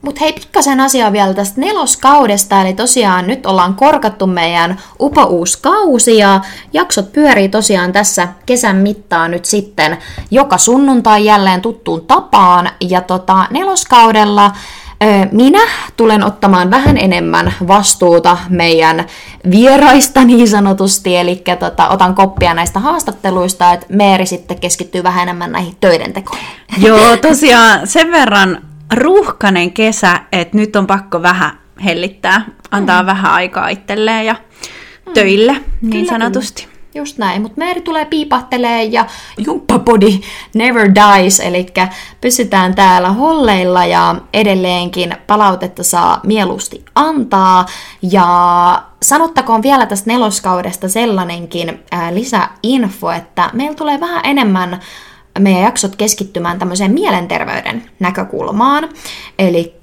Mutta 0.01 0.19
hei, 0.21 0.33
pikkasen 0.33 0.79
asiaa 0.79 1.11
vielä 1.11 1.33
tästä 1.33 1.61
neloskaudesta, 1.61 2.61
eli 2.61 2.73
tosiaan 2.73 3.27
nyt 3.27 3.45
ollaan 3.45 3.75
korkattu 3.75 4.27
meidän 4.27 4.79
upo 4.99 5.23
uusi 5.23 5.59
kausi 5.61 6.17
ja 6.17 6.41
jaksot 6.73 7.13
pyörii 7.13 7.49
tosiaan 7.49 7.91
tässä 7.91 8.27
kesän 8.45 8.75
mittaan 8.75 9.31
nyt 9.31 9.45
sitten 9.45 9.97
joka 10.31 10.57
sunnuntai 10.57 11.25
jälleen 11.25 11.61
tuttuun 11.61 12.05
tapaan. 12.05 12.69
Ja 12.89 13.01
tota, 13.01 13.47
neloskaudella 13.51 14.51
minä 15.31 15.59
tulen 15.97 16.23
ottamaan 16.23 16.71
vähän 16.71 16.97
enemmän 16.97 17.53
vastuuta 17.67 18.37
meidän 18.49 19.05
vieraista 19.51 20.23
niin 20.23 20.47
sanotusti, 20.47 21.17
eli 21.17 21.43
tota, 21.59 21.89
otan 21.89 22.15
koppia 22.15 22.53
näistä 22.53 22.79
haastatteluista, 22.79 23.73
että 23.73 23.85
Meeri 23.89 24.25
sitten 24.25 24.59
keskittyy 24.59 25.03
vähän 25.03 25.23
enemmän 25.23 25.51
näihin 25.51 25.75
töiden 25.79 26.13
tekoihin. 26.13 26.47
Joo, 26.77 27.17
tosiaan 27.27 27.87
sen 27.87 28.11
verran 28.11 28.61
ruuhkainen 28.93 29.71
kesä, 29.71 30.19
että 30.31 30.57
nyt 30.57 30.75
on 30.75 30.87
pakko 30.87 31.21
vähän 31.21 31.51
hellittää, 31.83 32.45
antaa 32.71 33.01
mm. 33.01 33.05
vähän 33.05 33.31
aikaa 33.31 33.69
itselleen 33.69 34.25
ja 34.25 34.35
töille, 35.13 35.55
niin 35.81 35.91
Kyllä, 35.91 36.09
sanotusti. 36.09 36.72
Just 36.95 37.17
näin. 37.17 37.41
Mutta 37.41 37.57
Meeri 37.59 37.81
tulee 37.81 38.05
piipahtelee 38.05 38.83
ja 38.83 39.05
jumppapodi 39.37 40.21
never 40.53 40.91
dies, 40.95 41.39
eli 41.39 41.65
pysytään 42.21 42.75
täällä 42.75 43.11
holleilla 43.11 43.85
ja 43.85 44.15
edelleenkin 44.33 45.15
palautetta 45.27 45.83
saa 45.83 46.19
mieluusti 46.23 46.85
antaa. 46.95 47.65
Ja 48.01 48.83
sanottakoon 49.03 49.63
vielä 49.63 49.85
tästä 49.85 50.09
neloskaudesta 50.11 50.89
sellainenkin 50.89 51.83
ää, 51.91 52.13
lisäinfo, 52.13 53.11
että 53.11 53.49
meillä 53.53 53.75
tulee 53.75 53.99
vähän 53.99 54.21
enemmän 54.23 54.79
meidän 55.39 55.61
jaksot 55.61 55.95
keskittymään 55.95 56.59
tämmöiseen 56.59 56.91
mielenterveyden 56.91 57.83
näkökulmaan. 57.99 58.89
Eli 59.39 59.75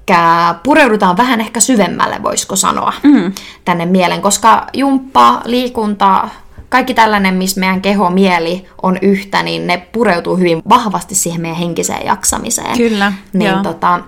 pureudutaan 0.63 1.17
vähän 1.17 1.41
ehkä 1.41 1.59
syvemmälle, 1.59 2.23
voisiko 2.23 2.55
sanoa, 2.55 2.93
mm. 3.03 3.33
tänne 3.65 3.85
mielen, 3.85 4.21
koska 4.21 4.67
jumppa, 4.73 5.41
liikunta, 5.45 6.29
kaikki 6.71 6.93
tällainen, 6.93 7.33
missä 7.33 7.59
meidän 7.59 7.81
keho, 7.81 8.09
mieli 8.09 8.65
on 8.81 8.97
yhtä, 9.01 9.43
niin 9.43 9.67
ne 9.67 9.87
pureutuu 9.91 10.37
hyvin 10.37 10.61
vahvasti 10.69 11.15
siihen 11.15 11.41
meidän 11.41 11.59
henkiseen 11.59 12.05
jaksamiseen. 12.05 12.77
Kyllä, 12.77 13.13
Niin 13.33 13.51
joo. 13.51 13.63
tota, 13.63 13.99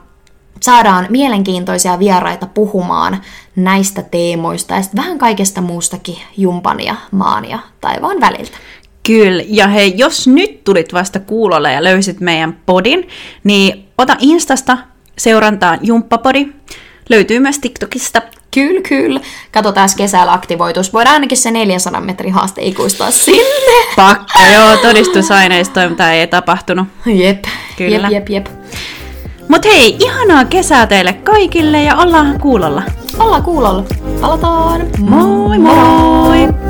saadaan 0.62 1.08
mielenkiintoisia 1.10 2.00
vieraita 2.00 2.48
puhumaan 2.48 3.22
näistä 3.56 4.04
teemoista 4.04 4.74
ja 4.74 4.82
sitten 4.82 5.04
vähän 5.04 5.18
kaikesta 5.18 5.62
muustakin 5.62 6.18
jumpan 6.38 6.80
ja 6.80 6.96
maan 7.12 7.50
ja 7.50 7.60
taivaan 7.82 8.22
väliltä. 8.22 8.58
Kyllä, 9.08 9.44
ja 9.48 9.68
hei, 9.68 9.94
jos 9.98 10.28
nyt 10.28 10.64
tulit 10.64 10.94
vasta 10.94 11.20
kuulolle 11.20 11.74
ja 11.74 11.84
löysit 11.84 12.20
meidän 12.20 12.60
podin, 12.66 13.08
niin 13.44 13.86
ota 13.98 14.16
Instasta 14.20 14.78
seurantaan 15.18 15.80
Jumppapodi. 15.82 16.46
Löytyy 17.10 17.40
myös 17.40 17.60
TikTokista. 17.60 18.22
Kyllä, 18.54 18.82
kyllä. 18.90 19.20
Katsotaan 19.52 19.90
kesällä 19.98 20.34
aktivoitus. 20.34 20.94
Voidaan 20.94 21.14
ainakin 21.14 21.38
se 21.38 21.52
400 21.52 22.02
metrin 22.02 22.34
haaste 22.34 22.62
ikuistaa 22.62 23.12
sinne. 23.12 23.86
Pakko, 23.96 24.40
joo, 24.54 24.78
todistusaineistoa, 24.78 25.90
mitä 25.90 26.14
ei 26.14 26.28
tapahtunut. 26.28 26.88
Jep, 27.06 27.44
Kyllä. 27.78 28.10
jep, 28.12 28.30
jep, 28.30 28.30
jep. 28.30 28.48
Mut 29.48 29.66
hei, 29.66 29.98
ihanaa 30.00 30.46
kesää 30.46 30.88
teille 30.88 31.14
kaikille 31.14 31.84
ja 31.84 31.96
ollaan 31.98 32.40
kuulolla. 32.40 32.84
Ollaan 33.20 33.44
kuulolla. 33.44 33.84
Palataan. 34.22 34.82
Moi! 35.00 36.63